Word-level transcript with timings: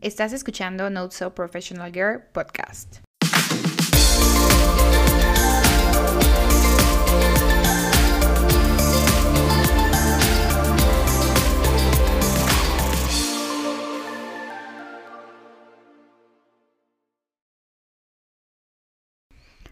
Estás 0.00 0.32
escuchando 0.32 0.88
Not 0.90 1.10
So 1.10 1.34
Professional 1.34 1.92
Girl 1.92 2.22
podcast. 2.32 2.98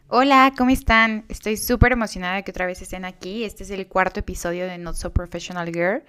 Hola, 0.09 0.53
¿cómo 0.59 0.71
están? 0.71 1.25
Estoy 1.29 1.57
súper 1.57 1.93
emocionada 1.93 2.35
de 2.35 2.43
que 2.43 2.51
otra 2.51 2.67
vez 2.67 2.83
estén 2.83 3.05
aquí. 3.05 3.45
Este 3.45 3.63
es 3.63 3.71
el 3.71 3.87
cuarto 3.87 4.19
episodio 4.19 4.67
de 4.67 4.77
Not 4.77 4.97
So 4.97 5.13
Professional 5.13 5.71
Girl. 5.73 6.03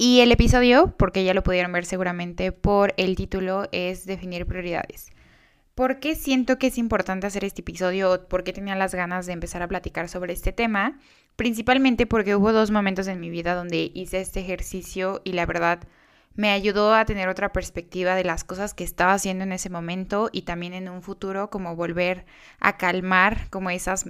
Y 0.00 0.20
el 0.20 0.30
episodio, 0.30 0.94
porque 0.96 1.24
ya 1.24 1.34
lo 1.34 1.42
pudieron 1.42 1.72
ver 1.72 1.84
seguramente 1.84 2.52
por 2.52 2.94
el 2.98 3.16
título, 3.16 3.68
es 3.72 4.06
definir 4.06 4.46
prioridades. 4.46 5.10
¿Por 5.74 5.98
qué 5.98 6.14
siento 6.14 6.56
que 6.56 6.68
es 6.68 6.78
importante 6.78 7.26
hacer 7.26 7.42
este 7.42 7.62
episodio? 7.62 8.28
¿Por 8.28 8.44
qué 8.44 8.52
tenía 8.52 8.76
las 8.76 8.94
ganas 8.94 9.26
de 9.26 9.32
empezar 9.32 9.60
a 9.60 9.66
platicar 9.66 10.08
sobre 10.08 10.34
este 10.34 10.52
tema? 10.52 11.00
Principalmente 11.34 12.06
porque 12.06 12.36
hubo 12.36 12.52
dos 12.52 12.70
momentos 12.70 13.08
en 13.08 13.18
mi 13.18 13.28
vida 13.28 13.56
donde 13.56 13.90
hice 13.92 14.20
este 14.20 14.38
ejercicio 14.38 15.20
y 15.24 15.32
la 15.32 15.46
verdad 15.46 15.80
me 16.36 16.50
ayudó 16.50 16.94
a 16.94 17.04
tener 17.04 17.28
otra 17.28 17.52
perspectiva 17.52 18.14
de 18.14 18.22
las 18.22 18.44
cosas 18.44 18.74
que 18.74 18.84
estaba 18.84 19.14
haciendo 19.14 19.42
en 19.42 19.50
ese 19.50 19.68
momento 19.68 20.30
y 20.30 20.42
también 20.42 20.74
en 20.74 20.88
un 20.88 21.02
futuro 21.02 21.50
como 21.50 21.74
volver 21.74 22.24
a 22.60 22.76
calmar 22.76 23.50
como 23.50 23.70
esas 23.70 24.06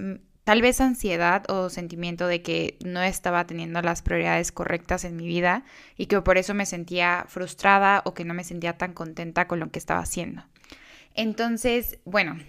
tal 0.49 0.63
vez 0.63 0.81
ansiedad 0.81 1.43
o 1.47 1.69
sentimiento 1.69 2.25
de 2.25 2.41
que 2.41 2.75
no 2.83 3.03
estaba 3.03 3.45
teniendo 3.45 3.83
las 3.83 4.01
prioridades 4.01 4.51
correctas 4.51 5.03
en 5.03 5.15
mi 5.15 5.27
vida 5.27 5.63
y 5.95 6.07
que 6.07 6.19
por 6.21 6.39
eso 6.39 6.55
me 6.55 6.65
sentía 6.65 7.25
frustrada 7.27 8.01
o 8.03 8.15
que 8.15 8.25
no 8.25 8.33
me 8.33 8.43
sentía 8.43 8.75
tan 8.75 8.93
contenta 8.93 9.47
con 9.47 9.59
lo 9.59 9.69
que 9.69 9.77
estaba 9.77 9.99
haciendo. 9.99 10.43
Entonces, 11.13 11.99
bueno, 12.03 12.39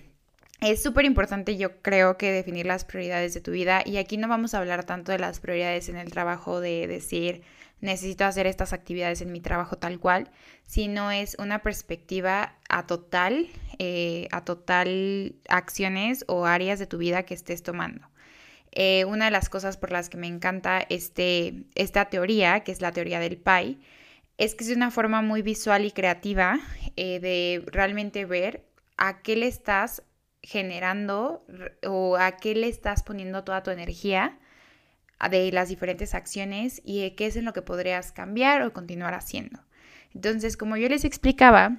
es 0.62 0.82
súper 0.82 1.04
importante 1.04 1.58
yo 1.58 1.82
creo 1.82 2.16
que 2.16 2.32
definir 2.32 2.64
las 2.64 2.86
prioridades 2.86 3.34
de 3.34 3.42
tu 3.42 3.50
vida 3.50 3.82
y 3.84 3.98
aquí 3.98 4.16
no 4.16 4.28
vamos 4.28 4.54
a 4.54 4.60
hablar 4.60 4.84
tanto 4.84 5.12
de 5.12 5.18
las 5.18 5.38
prioridades 5.38 5.90
en 5.90 5.96
el 5.96 6.10
trabajo 6.10 6.62
de 6.62 6.86
decir 6.86 7.42
necesito 7.80 8.24
hacer 8.24 8.46
estas 8.46 8.72
actividades 8.72 9.20
en 9.20 9.32
mi 9.32 9.40
trabajo 9.40 9.76
tal 9.76 9.98
cual, 9.98 10.30
sino 10.64 11.10
es 11.10 11.36
una 11.38 11.60
perspectiva 11.60 12.56
a 12.68 12.86
total, 12.86 13.48
eh, 13.78 14.28
a 14.30 14.44
total 14.44 15.36
acciones 15.48 16.24
o 16.28 16.46
áreas 16.46 16.78
de 16.78 16.86
tu 16.86 16.98
vida 16.98 17.24
que 17.24 17.34
estés 17.34 17.62
tomando. 17.62 18.08
Eh, 18.72 19.04
una 19.06 19.24
de 19.24 19.30
las 19.32 19.48
cosas 19.48 19.76
por 19.76 19.90
las 19.90 20.08
que 20.08 20.16
me 20.16 20.28
encanta 20.28 20.84
este, 20.88 21.64
esta 21.74 22.04
teoría, 22.06 22.60
que 22.60 22.72
es 22.72 22.80
la 22.80 22.92
teoría 22.92 23.18
del 23.18 23.36
PAI, 23.36 23.80
es 24.38 24.54
que 24.54 24.64
es 24.64 24.74
una 24.74 24.90
forma 24.90 25.22
muy 25.22 25.42
visual 25.42 25.84
y 25.84 25.90
creativa 25.90 26.60
eh, 26.96 27.20
de 27.20 27.64
realmente 27.66 28.24
ver 28.24 28.64
a 28.96 29.22
qué 29.22 29.36
le 29.36 29.46
estás 29.46 30.02
generando 30.42 31.44
o 31.86 32.16
a 32.16 32.36
qué 32.36 32.54
le 32.54 32.68
estás 32.68 33.02
poniendo 33.02 33.44
toda 33.44 33.62
tu 33.62 33.70
energía 33.70 34.38
de 35.28 35.52
las 35.52 35.68
diferentes 35.68 36.14
acciones 36.14 36.80
y 36.84 37.10
qué 37.12 37.26
es 37.26 37.36
en 37.36 37.44
lo 37.44 37.52
que 37.52 37.62
podrías 37.62 38.12
cambiar 38.12 38.62
o 38.62 38.72
continuar 38.72 39.14
haciendo. 39.14 39.60
Entonces, 40.14 40.56
como 40.56 40.76
yo 40.76 40.88
les 40.88 41.04
explicaba, 41.04 41.78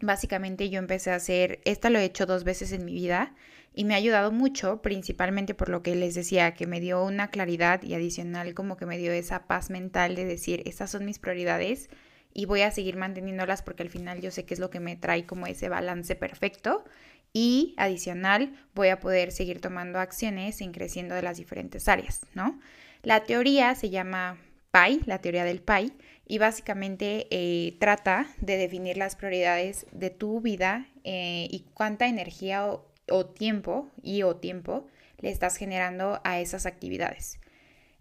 básicamente 0.00 0.68
yo 0.68 0.78
empecé 0.78 1.10
a 1.10 1.16
hacer, 1.16 1.60
esta 1.64 1.90
lo 1.90 1.98
he 1.98 2.04
hecho 2.04 2.26
dos 2.26 2.44
veces 2.44 2.72
en 2.72 2.84
mi 2.84 2.92
vida 2.92 3.34
y 3.74 3.84
me 3.84 3.94
ha 3.94 3.98
ayudado 3.98 4.32
mucho, 4.32 4.82
principalmente 4.82 5.54
por 5.54 5.68
lo 5.68 5.82
que 5.82 5.94
les 5.94 6.14
decía, 6.14 6.54
que 6.54 6.66
me 6.66 6.80
dio 6.80 7.02
una 7.04 7.30
claridad 7.30 7.82
y 7.82 7.94
adicional 7.94 8.54
como 8.54 8.76
que 8.76 8.86
me 8.86 8.98
dio 8.98 9.12
esa 9.12 9.46
paz 9.46 9.70
mental 9.70 10.14
de 10.14 10.24
decir, 10.24 10.62
estas 10.66 10.90
son 10.90 11.04
mis 11.04 11.18
prioridades 11.18 11.88
y 12.34 12.46
voy 12.46 12.62
a 12.62 12.70
seguir 12.70 12.96
manteniéndolas 12.96 13.62
porque 13.62 13.82
al 13.82 13.90
final 13.90 14.20
yo 14.20 14.30
sé 14.30 14.44
que 14.44 14.54
es 14.54 14.60
lo 14.60 14.70
que 14.70 14.80
me 14.80 14.96
trae 14.96 15.26
como 15.26 15.46
ese 15.46 15.68
balance 15.68 16.14
perfecto 16.16 16.84
y 17.32 17.74
adicional 17.76 18.54
voy 18.74 18.88
a 18.88 19.00
poder 19.00 19.32
seguir 19.32 19.60
tomando 19.60 19.98
acciones 19.98 20.60
en 20.60 20.72
creciendo 20.72 21.14
de 21.14 21.22
las 21.22 21.38
diferentes 21.38 21.88
áreas, 21.88 22.26
¿no? 22.34 22.60
La 23.02 23.24
teoría 23.24 23.74
se 23.74 23.90
llama 23.90 24.38
PI, 24.70 25.02
la 25.06 25.18
teoría 25.18 25.44
del 25.44 25.60
PI, 25.60 25.92
y 26.26 26.38
básicamente 26.38 27.26
eh, 27.30 27.76
trata 27.78 28.26
de 28.40 28.56
definir 28.56 28.96
las 28.96 29.16
prioridades 29.16 29.86
de 29.92 30.10
tu 30.10 30.40
vida 30.40 30.86
eh, 31.04 31.48
y 31.50 31.66
cuánta 31.74 32.06
energía 32.06 32.66
o, 32.66 33.26
tiempo 33.26 33.90
y 34.02 34.22
o 34.22 34.36
tiempo 34.36 34.86
le 35.18 35.30
estás 35.30 35.56
generando 35.56 36.20
a 36.24 36.40
esas 36.40 36.64
actividades. 36.64 37.38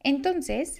Entonces, 0.04 0.80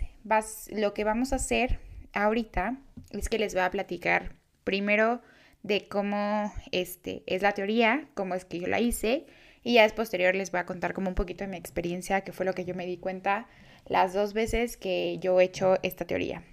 lo 0.72 0.94
que 0.94 1.04
vamos 1.04 1.34
a 1.34 1.38
hacer 1.38 1.80
ahorita 2.14 2.78
es 3.10 3.28
que 3.28 3.40
les 3.40 3.54
voy 3.54 3.64
a 3.64 3.72
platicar 3.72 4.36
primero 4.64 5.22
de 5.64 5.88
cómo 5.88 6.54
este, 6.72 7.24
es 7.28 7.42
la 7.42 7.54
teoría, 7.54 8.08
cómo 8.14 8.36
es 8.36 8.46
que 8.46 8.60
yo 8.60 8.68
la 8.68 8.80
hice 8.80 9.26
y 9.64 9.74
ya 9.76 9.86
es 9.86 9.94
posterior 9.94 10.36
les 10.36 10.52
voy 10.52 10.60
a 10.60 10.66
contar 10.66 10.94
como 10.94 11.10
un 11.10 11.16
poquito 11.16 11.44
de 11.44 11.50
mi 11.50 11.58
experiencia, 11.58 12.22
que 12.22 12.32
fue 12.32 12.46
lo 12.46 12.54
que 12.54 12.66
yo 12.66 12.74
me 12.74 12.86
di 12.86 12.98
cuenta 12.98 13.48
las 13.88 14.14
dos 14.14 14.34
veces 14.34 14.78
que 14.78 15.18
yo 15.20 15.40
he 15.40 15.46
hecho 15.46 15.76
esta 15.84 16.06
teoría. 16.06 16.44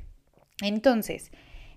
Entonces, 0.63 1.31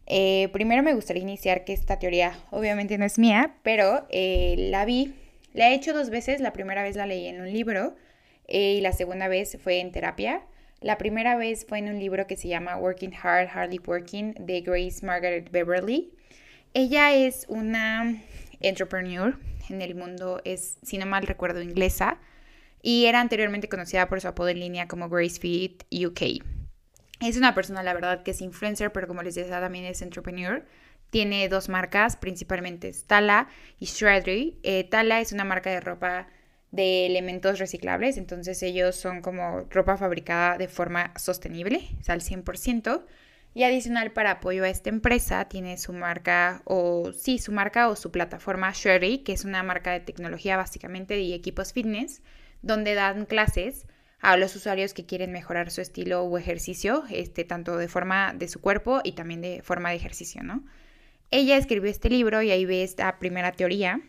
eh, 0.07 0.49
primero 0.51 0.83
me 0.83 0.93
gustaría 0.93 1.21
iniciar 1.21 1.63
que 1.63 1.73
esta 1.73 1.99
teoría 1.99 2.33
obviamente 2.49 2.97
no 2.97 3.05
es 3.05 3.19
mía, 3.19 3.55
pero 3.63 4.07
eh, 4.09 4.55
la 4.57 4.85
vi, 4.85 5.13
la 5.53 5.69
he 5.69 5.75
hecho 5.75 5.93
dos 5.93 6.09
veces, 6.09 6.41
la 6.41 6.53
primera 6.53 6.83
vez 6.83 6.95
la 6.95 7.05
leí 7.05 7.27
en 7.27 7.41
un 7.41 7.51
libro 7.51 7.95
eh, 8.47 8.73
y 8.73 8.81
la 8.81 8.91
segunda 8.91 9.27
vez 9.27 9.57
fue 9.63 9.79
en 9.79 9.91
terapia. 9.91 10.43
La 10.81 10.97
primera 10.97 11.35
vez 11.35 11.65
fue 11.67 11.77
en 11.77 11.89
un 11.89 11.99
libro 11.99 12.25
que 12.25 12.35
se 12.35 12.47
llama 12.47 12.75
Working 12.75 13.13
Hard, 13.21 13.49
Hardly 13.53 13.79
Working 13.85 14.33
de 14.39 14.61
Grace 14.61 15.05
Margaret 15.05 15.51
Beverly. 15.51 16.11
Ella 16.73 17.13
es 17.13 17.45
una 17.49 18.21
entrepreneur 18.61 19.37
en 19.69 19.81
el 19.81 19.93
mundo, 19.93 20.41
es, 20.45 20.77
si 20.83 20.97
no 20.97 21.05
mal 21.05 21.27
recuerdo, 21.27 21.61
inglesa, 21.61 22.17
y 22.81 23.05
era 23.05 23.19
anteriormente 23.19 23.67
conocida 23.67 24.07
por 24.07 24.21
su 24.21 24.29
apodo 24.29 24.49
en 24.49 24.59
línea 24.61 24.87
como 24.87 25.09
Grace 25.09 25.39
Fit 25.39 25.83
UK. 25.91 26.43
Es 27.19 27.35
una 27.35 27.53
persona, 27.53 27.83
la 27.83 27.93
verdad, 27.93 28.23
que 28.23 28.31
es 28.31 28.41
influencer, 28.41 28.93
pero 28.93 29.07
como 29.07 29.21
les 29.21 29.35
decía, 29.35 29.59
también 29.59 29.83
es 29.85 30.01
entrepreneur. 30.01 30.65
Tiene 31.09 31.49
dos 31.49 31.67
marcas, 31.67 32.15
principalmente 32.15 32.91
Tala 33.05 33.49
y 33.77 33.85
Shredry. 33.85 34.57
Eh, 34.63 34.85
Tala 34.85 35.19
es 35.19 35.33
una 35.33 35.43
marca 35.43 35.69
de 35.69 35.81
ropa 35.81 36.27
de 36.71 37.05
elementos 37.05 37.59
reciclables, 37.59 38.15
entonces 38.15 38.63
ellos 38.63 38.95
son 38.95 39.21
como 39.21 39.67
ropa 39.69 39.97
fabricada 39.97 40.57
de 40.57 40.69
forma 40.69 41.11
sostenible, 41.17 41.81
es 41.99 42.09
al 42.09 42.21
100%. 42.21 43.03
Y 43.53 43.63
adicional 43.63 44.11
para 44.11 44.31
apoyo 44.31 44.63
a 44.63 44.69
esta 44.69 44.89
empresa 44.89 45.45
tiene 45.45 45.77
su 45.77 45.91
marca 45.91 46.61
o 46.63 47.11
sí, 47.11 47.37
su 47.37 47.51
marca 47.51 47.89
o 47.89 47.95
su 47.97 48.11
plataforma 48.11 48.71
Sherry, 48.73 49.19
que 49.19 49.33
es 49.33 49.43
una 49.43 49.61
marca 49.61 49.91
de 49.91 49.99
tecnología 49.99 50.55
básicamente 50.55 51.15
de 51.15 51.33
equipos 51.33 51.73
fitness, 51.73 52.21
donde 52.61 52.93
dan 52.93 53.25
clases 53.25 53.87
a 54.21 54.37
los 54.37 54.55
usuarios 54.55 54.93
que 54.93 55.05
quieren 55.05 55.31
mejorar 55.31 55.69
su 55.71 55.81
estilo 55.81 56.23
o 56.23 56.37
ejercicio, 56.37 57.03
este, 57.09 57.43
tanto 57.43 57.77
de 57.77 57.87
forma 57.87 58.33
de 58.33 58.47
su 58.47 58.61
cuerpo 58.61 59.01
y 59.03 59.13
también 59.13 59.41
de 59.41 59.61
forma 59.63 59.89
de 59.89 59.95
ejercicio, 59.95 60.43
¿no? 60.43 60.63
Ella 61.31 61.57
escribió 61.57 61.89
este 61.89 62.09
libro 62.09 62.41
y 62.41 62.51
ahí 62.51 62.65
ve 62.65 62.83
esta 62.83 63.17
primera 63.19 63.51
teoría 63.51 64.01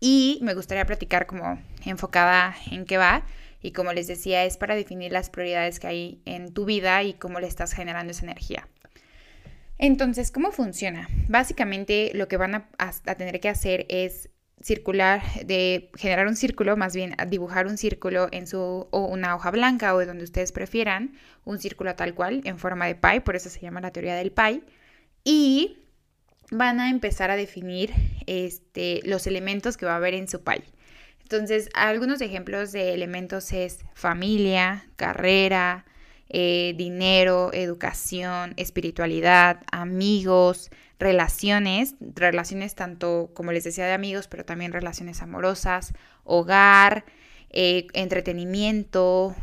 y 0.00 0.38
me 0.42 0.54
gustaría 0.54 0.84
platicar 0.84 1.26
como 1.26 1.62
enfocada 1.84 2.56
en 2.70 2.86
qué 2.86 2.98
va 2.98 3.24
y 3.62 3.72
como 3.72 3.92
les 3.92 4.06
decía, 4.06 4.44
es 4.44 4.56
para 4.56 4.74
definir 4.74 5.12
las 5.12 5.30
prioridades 5.30 5.80
que 5.80 5.86
hay 5.86 6.22
en 6.24 6.52
tu 6.52 6.64
vida 6.64 7.02
y 7.02 7.14
cómo 7.14 7.40
le 7.40 7.46
estás 7.46 7.72
generando 7.72 8.12
esa 8.12 8.24
energía. 8.24 8.68
Entonces, 9.78 10.30
¿cómo 10.30 10.52
funciona? 10.52 11.08
Básicamente 11.28 12.12
lo 12.14 12.28
que 12.28 12.36
van 12.36 12.54
a, 12.54 12.92
tener 13.16 13.40
que 13.40 13.48
hacer 13.48 13.86
es 13.88 14.28
circular, 14.60 15.22
de 15.46 15.90
generar 15.96 16.26
un 16.26 16.36
círculo, 16.36 16.76
más 16.76 16.94
bien 16.94 17.16
dibujar 17.28 17.66
un 17.66 17.78
círculo 17.78 18.28
en 18.30 18.46
su, 18.46 18.58
o 18.90 19.06
una 19.06 19.34
hoja 19.34 19.50
blanca 19.50 19.94
o 19.94 19.98
de 19.98 20.04
donde 20.04 20.24
ustedes 20.24 20.52
prefieran, 20.52 21.14
un 21.44 21.58
círculo 21.58 21.94
tal 21.94 22.14
cual 22.14 22.42
en 22.44 22.58
forma 22.58 22.86
de 22.86 22.94
pie, 22.94 23.22
por 23.22 23.36
eso 23.36 23.48
se 23.48 23.60
llama 23.60 23.80
la 23.80 23.90
teoría 23.90 24.16
del 24.16 24.32
pie, 24.32 24.62
y 25.24 25.78
van 26.50 26.78
a 26.80 26.90
empezar 26.90 27.30
a 27.30 27.36
definir 27.36 27.92
este, 28.26 29.00
los 29.04 29.26
elementos 29.26 29.78
que 29.78 29.86
va 29.86 29.92
a 29.92 29.96
haber 29.96 30.12
en 30.12 30.28
su 30.28 30.42
pie. 30.44 30.62
Entonces, 31.30 31.68
algunos 31.74 32.20
ejemplos 32.22 32.72
de 32.72 32.92
elementos 32.92 33.52
es 33.52 33.84
familia, 33.94 34.84
carrera, 34.96 35.84
eh, 36.28 36.74
dinero, 36.76 37.50
educación, 37.52 38.52
espiritualidad, 38.56 39.62
amigos, 39.70 40.70
relaciones, 40.98 41.94
relaciones 42.00 42.74
tanto 42.74 43.30
como 43.32 43.52
les 43.52 43.62
decía 43.62 43.86
de 43.86 43.92
amigos, 43.92 44.26
pero 44.26 44.44
también 44.44 44.72
relaciones 44.72 45.22
amorosas, 45.22 45.92
hogar, 46.24 47.04
eh, 47.50 47.86
entretenimiento, 47.92 49.36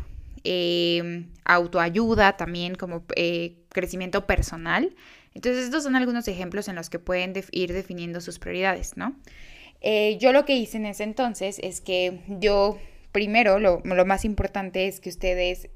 em, 0.44 1.30
autoayuda, 1.46 2.36
también 2.36 2.76
como 2.76 3.06
eh, 3.16 3.56
crecimiento 3.70 4.28
personal. 4.28 4.94
Entonces, 5.34 5.64
estos 5.64 5.84
son 5.84 5.96
algunos 5.96 6.28
ejemplos 6.28 6.68
en 6.68 6.76
los 6.76 6.90
que 6.90 7.00
pueden 7.00 7.34
ir 7.52 7.72
definiendo 7.72 8.20
sus 8.20 8.40
prioridades, 8.40 8.98
¿no? 8.98 9.16
Eh, 9.90 10.18
yo 10.18 10.34
lo 10.34 10.44
que 10.44 10.58
hice 10.58 10.76
en 10.76 10.86
ese 10.86 11.06
entonces 11.06 11.62
es 11.64 11.80
que 11.80 12.20
yo, 12.28 12.78
primero, 13.14 13.58
lo, 13.58 13.80
más 14.06 14.26
importante 14.26 14.86
es 14.86 15.00
que 15.00 15.08
ustedes 15.08 15.70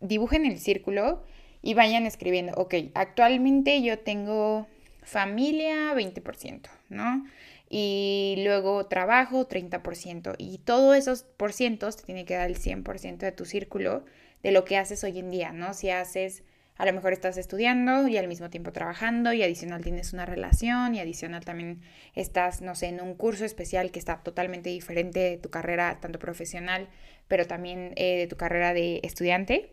dibujen 0.00 0.46
el 0.46 0.58
círculo 0.58 1.22
y 1.60 1.74
vayan 1.74 2.06
escribiendo, 2.06 2.54
ok, 2.54 2.76
actualmente 2.94 3.82
yo 3.82 3.98
tengo 3.98 4.66
familia 5.02 5.92
20%, 5.92 6.70
¿no? 6.88 7.26
Y 7.68 8.36
luego 8.38 8.86
trabajo 8.86 9.46
30%. 9.46 10.34
Y 10.38 10.56
todos 10.56 10.96
esos 10.96 11.22
por 11.22 11.52
cientos 11.52 11.98
te 11.98 12.04
tiene 12.04 12.24
que 12.24 12.36
dar 12.36 12.48
el 12.48 12.56
100% 12.56 13.18
de 13.18 13.32
tu 13.32 13.44
círculo 13.44 14.06
de 14.42 14.52
lo 14.52 14.64
que 14.64 14.78
haces 14.78 15.04
hoy 15.04 15.18
en 15.18 15.30
día, 15.30 15.52
¿no? 15.52 15.74
Si 15.74 15.90
haces, 15.90 16.42
a 16.76 16.86
lo 16.86 16.92
mejor 16.92 17.12
estás 17.12 17.36
estudiando 17.36 18.08
y 18.08 18.16
al 18.16 18.28
mismo 18.28 18.50
tiempo 18.50 18.72
trabajando 18.72 19.32
y 19.32 19.42
adicional 19.42 19.82
tienes 19.82 20.12
una 20.12 20.26
relación 20.26 20.94
y 20.94 21.00
adicional 21.00 21.44
también 21.44 21.80
estás, 22.14 22.62
no 22.62 22.74
sé, 22.74 22.86
en 22.86 23.00
un 23.00 23.14
curso 23.14 23.44
especial 23.44 23.90
que 23.90 23.98
está 23.98 24.22
totalmente 24.22 24.70
diferente 24.70 25.20
de 25.20 25.36
tu 25.36 25.50
carrera, 25.50 25.98
tanto 26.00 26.18
profesional, 26.18 26.88
pero 27.28 27.46
también 27.46 27.92
eh, 27.96 28.18
de 28.18 28.26
tu 28.26 28.36
carrera 28.36 28.74
de 28.74 29.00
estudiante 29.02 29.70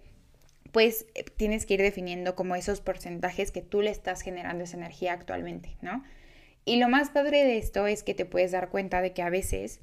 pues 0.72 1.08
eh, 1.16 1.24
tienes 1.24 1.66
que 1.66 1.76
ir 1.76 1.82
definiendo 1.82 2.36
como 2.36 2.56
esos 2.56 2.82
porcentajes 2.82 3.52
que 3.52 3.62
tú 3.62 3.82
le 3.82 3.90
estás 3.90 4.22
generando 4.22 4.64
esa 4.64 4.78
energía 4.78 5.14
actualmente, 5.14 5.78
¿no? 5.82 6.04
Y 6.66 6.78
lo 6.78 6.90
más 6.90 7.10
padre 7.10 7.44
de 7.46 7.58
esto 7.58 7.88
es 7.88 8.04
que 8.04 8.14
te 8.14 8.26
puedes 8.26 8.52
dar 8.52 8.70
cuenta 8.70 9.02
de 9.02 9.14
que 9.14 9.22
a 9.22 9.30
veces 9.30 9.80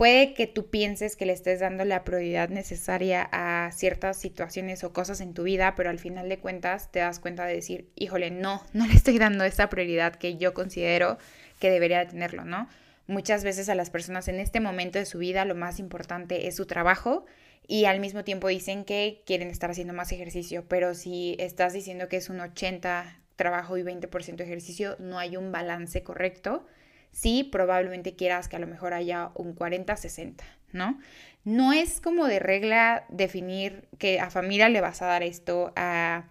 puede 0.00 0.32
que 0.32 0.46
tú 0.46 0.70
pienses 0.70 1.14
que 1.14 1.26
le 1.26 1.34
estés 1.34 1.60
dando 1.60 1.84
la 1.84 2.04
prioridad 2.04 2.48
necesaria 2.48 3.28
a 3.32 3.70
ciertas 3.70 4.16
situaciones 4.16 4.82
o 4.82 4.94
cosas 4.94 5.20
en 5.20 5.34
tu 5.34 5.42
vida, 5.42 5.74
pero 5.76 5.90
al 5.90 5.98
final 5.98 6.26
de 6.30 6.38
cuentas 6.38 6.90
te 6.90 7.00
das 7.00 7.18
cuenta 7.18 7.44
de 7.44 7.56
decir, 7.56 7.90
híjole, 7.96 8.30
no, 8.30 8.62
no 8.72 8.86
le 8.86 8.94
estoy 8.94 9.18
dando 9.18 9.44
esa 9.44 9.68
prioridad 9.68 10.14
que 10.16 10.38
yo 10.38 10.54
considero 10.54 11.18
que 11.58 11.70
debería 11.70 12.08
tenerlo, 12.08 12.46
¿no? 12.46 12.66
Muchas 13.08 13.44
veces 13.44 13.68
a 13.68 13.74
las 13.74 13.90
personas 13.90 14.26
en 14.28 14.40
este 14.40 14.58
momento 14.58 14.98
de 14.98 15.04
su 15.04 15.18
vida 15.18 15.44
lo 15.44 15.54
más 15.54 15.78
importante 15.78 16.46
es 16.46 16.56
su 16.56 16.64
trabajo 16.64 17.26
y 17.66 17.84
al 17.84 18.00
mismo 18.00 18.24
tiempo 18.24 18.48
dicen 18.48 18.86
que 18.86 19.22
quieren 19.26 19.50
estar 19.50 19.70
haciendo 19.70 19.92
más 19.92 20.12
ejercicio, 20.12 20.64
pero 20.66 20.94
si 20.94 21.36
estás 21.38 21.74
diciendo 21.74 22.08
que 22.08 22.16
es 22.16 22.30
un 22.30 22.40
80 22.40 23.20
trabajo 23.36 23.76
y 23.76 23.82
20% 23.82 24.40
ejercicio, 24.40 24.96
no 24.98 25.18
hay 25.18 25.36
un 25.36 25.52
balance 25.52 26.02
correcto. 26.02 26.64
Sí, 27.12 27.44
probablemente 27.44 28.14
quieras 28.14 28.48
que 28.48 28.56
a 28.56 28.60
lo 28.60 28.66
mejor 28.66 28.94
haya 28.94 29.30
un 29.34 29.54
40-60, 29.54 30.44
¿no? 30.72 30.98
No 31.44 31.72
es 31.72 32.00
como 32.00 32.26
de 32.26 32.38
regla 32.38 33.04
definir 33.08 33.88
que 33.98 34.20
a 34.20 34.30
familia 34.30 34.68
le 34.68 34.80
vas 34.80 35.02
a 35.02 35.06
dar 35.06 35.22
esto, 35.22 35.72
a, 35.76 36.28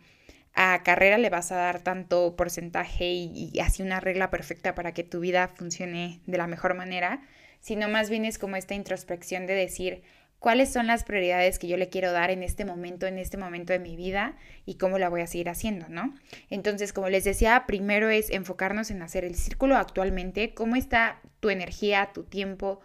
a 0.54 0.84
carrera 0.84 1.18
le 1.18 1.30
vas 1.30 1.52
a 1.52 1.58
dar 1.58 1.82
tanto 1.82 2.36
porcentaje 2.36 3.06
y, 3.12 3.52
y 3.54 3.60
así 3.60 3.84
una 3.84 4.00
regla 4.00 4.30
perfecta 4.30 4.76
para 4.76 4.94
que 4.94 5.04
tu 5.04 5.20
vida 5.20 5.48
funcione 5.48 6.22
de 6.26 6.38
la 6.38 6.48
mejor 6.48 6.76
manera, 6.76 7.22
sino 7.60 7.90
más 7.90 8.10
bien 8.10 8.26
es 8.26 8.38
como 8.38 8.56
esta 8.56 8.76
introspección 8.76 9.46
de 9.48 9.54
decir, 9.56 10.04
cuáles 10.40 10.72
son 10.72 10.88
las 10.88 11.04
prioridades 11.04 11.60
que 11.60 11.68
yo 11.68 11.78
le 11.78 11.90
quiero 11.90 12.12
dar 12.12 12.32
en 12.32 12.44
este 12.44 12.66
momento, 12.66 13.06
en 13.06 13.18
este 13.18 13.38
momento 13.38 13.74
de 13.74 13.80
mi 13.80 13.96
vida 13.96 14.36
y 14.66 14.76
cómo 14.76 14.98
la 14.98 15.10
voy 15.10 15.22
a 15.22 15.28
seguir 15.28 15.50
haciendo, 15.50 15.88
¿no? 15.90 16.16
Entonces, 16.50 16.94
como 16.94 17.10
les 17.10 17.26
decía, 17.26 17.66
primero 17.68 18.10
es 18.10 18.30
enfocarnos 18.30 18.90
en 18.90 19.02
hacer 19.02 19.26
el 19.26 19.36
círculo 19.36 19.76
actualmente, 19.76 20.54
cómo 20.54 20.76
está 20.76 21.20
tu 21.40 21.50
energía, 21.50 22.12
tu 22.14 22.24
tiempo, 22.24 22.80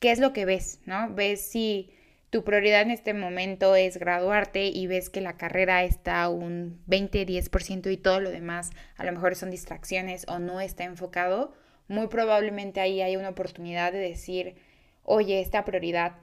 qué 0.00 0.12
es 0.12 0.18
lo 0.18 0.32
que 0.32 0.44
ves, 0.44 0.80
¿no? 0.84 1.12
Ves 1.14 1.40
si 1.40 1.90
tu 2.30 2.44
prioridad 2.44 2.82
en 2.82 2.90
este 2.90 3.14
momento 3.14 3.74
es 3.74 3.96
graduarte 3.96 4.66
y 4.66 4.86
ves 4.86 5.08
que 5.08 5.22
la 5.22 5.38
carrera 5.38 5.84
está 5.84 6.28
un 6.28 6.78
20, 6.86 7.26
10% 7.26 7.90
y 7.90 7.96
todo 7.96 8.20
lo 8.20 8.30
demás 8.30 8.70
a 8.96 9.04
lo 9.04 9.12
mejor 9.12 9.34
son 9.34 9.50
distracciones 9.50 10.26
o 10.28 10.38
no 10.38 10.60
está 10.60 10.84
enfocado, 10.84 11.54
muy 11.88 12.08
probablemente 12.08 12.80
ahí 12.80 13.00
hay 13.00 13.16
una 13.16 13.30
oportunidad 13.30 13.92
de 13.92 13.98
decir, 13.98 14.56
oye, 15.04 15.40
esta 15.40 15.64
prioridad 15.64 16.16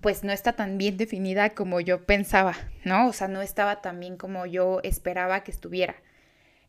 pues 0.00 0.24
no 0.24 0.32
está 0.32 0.54
tan 0.54 0.78
bien 0.78 0.96
definida 0.96 1.50
como 1.50 1.80
yo 1.80 2.04
pensaba, 2.04 2.56
¿no? 2.84 3.08
O 3.08 3.12
sea, 3.12 3.28
no 3.28 3.42
estaba 3.42 3.80
tan 3.80 4.00
bien 4.00 4.16
como 4.16 4.46
yo 4.46 4.80
esperaba 4.82 5.44
que 5.44 5.50
estuviera. 5.50 5.96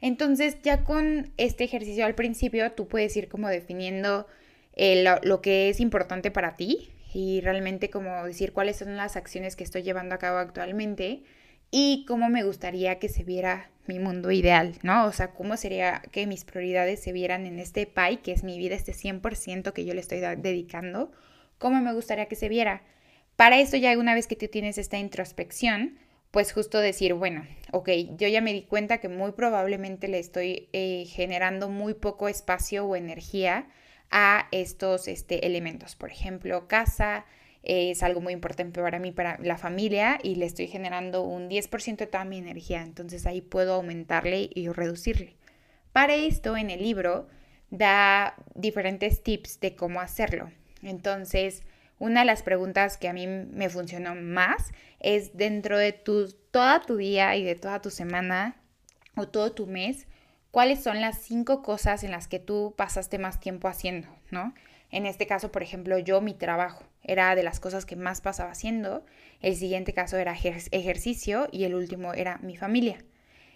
Entonces, 0.02 0.58
ya 0.62 0.84
con 0.84 1.32
este 1.38 1.64
ejercicio 1.64 2.06
al 2.06 2.16
principio, 2.16 2.72
tú 2.74 2.88
puedes 2.88 3.16
ir 3.16 3.30
como 3.30 3.48
definiendo 3.48 4.28
eh, 4.76 5.04
lo, 5.24 5.42
que 5.42 5.70
es 5.70 5.80
importante 5.80 6.32
para 6.32 6.56
ti 6.56 6.92
y 7.14 7.42
realmente 7.42 7.90
como 7.90 8.26
decir 8.26 8.54
cuáles 8.54 8.78
son 8.78 8.98
las 8.98 9.16
acciones 9.16 9.56
que 9.56 9.64
estoy 9.64 9.84
llevando 9.84 10.16
a 10.16 10.18
cabo 10.18 10.40
actualmente 10.40 11.24
y 11.70 12.06
cómo 12.08 12.30
me 12.30 12.44
gustaría 12.44 13.00
que 13.00 13.08
se 13.08 13.24
viera 13.24 13.70
mi 13.88 14.00
mundo 14.00 14.32
ideal, 14.32 14.76
¿no? 14.84 15.06
O 15.06 15.12
sea, 15.12 15.32
cómo 15.32 15.58
sería 15.58 16.02
que 16.12 16.28
mis 16.28 16.44
prioridades 16.44 17.02
se 17.02 17.12
vieran 17.12 17.46
en 17.46 17.60
este 17.60 17.86
pie, 17.86 18.20
que 18.22 18.32
es 18.32 18.44
mi 18.44 18.58
vida, 18.58 18.76
este 18.76 18.94
100% 18.94 19.74
que 19.74 19.86
yo 19.86 19.94
le 19.94 20.02
estoy 20.02 20.20
dedicando, 20.20 21.12
cómo 21.60 21.82
me 21.82 21.94
gustaría 21.94 22.26
que 22.26 22.36
se 22.36 22.50
viera. 22.50 22.82
Para 23.44 23.60
esto 23.60 23.76
ya 23.76 23.98
una 23.98 24.16
vez 24.16 24.26
que 24.26 24.38
tú 24.38 24.48
tienes 24.48 24.78
esta 24.78 24.98
introspección, 24.98 25.98
pues 26.32 26.54
justo 26.54 26.80
decir, 26.80 27.14
bueno, 27.14 27.46
ok, 27.74 27.90
yo 28.18 28.30
ya 28.30 28.40
me 28.40 28.54
di 28.54 28.62
cuenta 28.62 29.00
que 29.00 29.10
muy 29.10 29.34
probablemente 29.34 30.08
le 30.08 30.20
estoy 30.20 30.70
eh, 30.72 31.04
generando 31.10 31.68
muy 31.68 31.94
poco 31.94 32.30
espacio 32.30 32.86
o 32.86 32.96
energía 32.96 33.68
a 34.12 34.48
estos 34.54 35.10
este, 35.10 35.46
elementos. 35.46 35.98
Por 35.98 36.10
ejemplo, 36.10 36.70
casa 36.70 37.26
eh, 37.64 37.92
es 37.92 38.02
algo 38.02 38.22
muy 38.22 38.32
importante 38.32 38.82
para 38.82 38.98
mí, 38.98 39.12
para 39.12 39.38
la 39.40 39.58
familia, 39.58 40.20
y 40.24 40.36
le 40.36 40.46
estoy 40.46 40.68
generando 40.68 41.24
un 41.24 41.50
10% 41.50 41.98
de 41.98 42.08
toda 42.08 42.24
mi 42.24 42.38
energía. 42.38 42.82
Entonces 42.82 43.26
ahí 43.26 43.42
puedo 43.42 43.74
aumentarle 43.74 44.52
y 44.56 44.70
reducirle. 44.70 45.36
Para 45.92 46.16
esto, 46.16 46.56
en 46.56 46.70
el 46.70 46.82
libro 46.82 47.28
da 47.72 48.36
diferentes 48.56 49.22
tips 49.22 49.60
de 49.60 49.76
cómo 49.76 50.00
hacerlo. 50.00 50.50
Entonces, 50.82 51.64
una 52.04 52.20
de 52.20 52.26
las 52.26 52.44
preguntas 52.44 52.98
que 52.98 53.08
a 53.08 53.14
mí 53.14 53.28
me 53.28 53.70
funcionó 53.70 54.14
más 54.14 54.74
es 55.00 55.38
dentro 55.38 55.78
de 55.78 55.94
tu, 55.94 56.30
toda 56.52 56.82
tu 56.82 56.98
día 56.98 57.38
y 57.38 57.46
de 57.46 57.56
toda 57.56 57.82
tu 57.82 57.92
semana 57.92 58.58
o 59.16 59.30
todo 59.30 59.54
tu 59.54 59.68
mes, 59.68 60.06
cuáles 60.52 60.84
son 60.84 61.00
las 61.00 61.20
cinco 61.20 61.64
cosas 61.64 62.04
en 62.04 62.12
las 62.12 62.28
que 62.28 62.40
tú 62.40 62.74
pasaste 62.76 63.20
más 63.20 63.40
tiempo 63.40 63.70
haciendo, 63.70 64.10
¿no? 64.32 64.54
En 64.92 65.06
este 65.06 65.28
caso, 65.28 65.50
por 65.54 65.64
ejemplo, 65.64 65.98
yo 65.98 66.20
mi 66.20 66.34
trabajo 66.34 66.84
era 67.04 67.36
de 67.36 67.44
las 67.44 67.62
cosas 67.62 67.86
que 67.86 67.96
más 67.96 68.20
pasaba 68.20 68.52
haciendo, 68.52 69.06
el 69.40 69.56
siguiente 69.56 69.94
caso 69.94 70.18
era 70.18 70.34
ejercicio 70.34 71.48
y 71.54 71.64
el 71.64 71.74
último 71.74 72.14
era 72.14 72.38
mi 72.40 72.58
familia. 72.58 72.98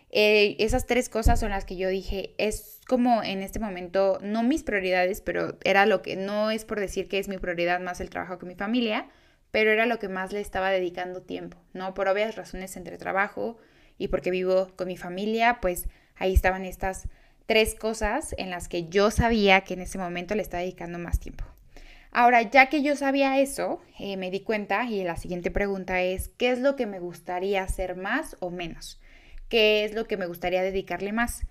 Eh, 0.10 0.56
esas 0.60 0.86
tres 0.86 1.10
cosas 1.10 1.40
son 1.40 1.50
las 1.50 1.66
que 1.66 1.76
yo 1.76 1.90
dije, 1.90 2.34
es 2.38 2.80
como 2.88 3.24
en 3.24 3.42
este 3.42 3.60
momento, 3.60 4.20
no 4.22 4.44
mis 4.44 4.64
prioridades, 4.64 5.22
pero 5.22 5.58
era 5.64 5.86
lo 5.86 6.02
que, 6.02 6.16
no 6.16 6.50
es 6.52 6.64
por 6.64 6.80
decir 6.80 7.08
que 7.08 7.20
es 7.20 7.28
mi 7.28 7.38
prioridad 7.38 7.82
más 7.82 8.00
el 8.00 8.10
trabajo 8.10 8.38
que 8.38 8.46
mi 8.46 8.56
familia, 8.56 9.10
pero 9.52 9.72
era 9.72 9.86
lo 9.86 10.00
que 10.00 10.08
más 10.08 10.32
le 10.32 10.40
estaba 10.40 10.70
dedicando 10.70 11.22
tiempo, 11.22 11.58
¿no? 11.74 11.94
Por 11.94 12.08
obvias 12.08 12.36
razones 12.36 12.78
entre 12.78 12.98
trabajo 12.98 13.58
y 13.98 14.08
porque 14.08 14.32
vivo 14.32 14.72
con 14.76 14.88
mi 14.88 14.98
familia, 14.98 15.60
pues 15.62 15.88
ahí 16.16 16.34
estaban 16.34 16.64
estas 16.64 17.08
tres 17.46 17.76
cosas 17.76 18.36
en 18.38 18.50
las 18.50 18.68
que 18.68 18.88
yo 18.88 19.12
sabía 19.12 19.62
que 19.62 19.74
en 19.74 19.82
ese 19.82 19.98
momento 19.98 20.36
le 20.36 20.42
estaba 20.42 20.62
dedicando 20.62 21.00
más 21.00 21.20
tiempo. 21.20 21.46
Ahora, 22.12 22.42
ya 22.42 22.68
que 22.68 22.82
yo 22.82 22.96
sabía 22.96 23.40
eso, 23.40 23.82
eh, 24.00 24.18
me 24.18 24.32
di 24.32 24.40
cuenta 24.40 24.86
y 24.86 25.04
la 25.04 25.18
siguiente 25.18 25.52
pregunta 25.52 26.02
es, 26.02 26.30
¿qué 26.30 26.52
es 26.52 26.60
lo 26.60 26.76
que 26.76 26.86
me 26.86 27.00
gustaría 27.00 27.64
hacer 27.64 27.96
más 27.96 28.38
o 28.40 28.50
menos? 28.50 29.00
Qué 29.50 29.86
es 29.86 29.94
lo 29.94 30.06
que 30.06 30.18
me 30.18 30.28
gustaría 30.28 30.62
dedicarle 30.62 31.12
más. 31.14 31.46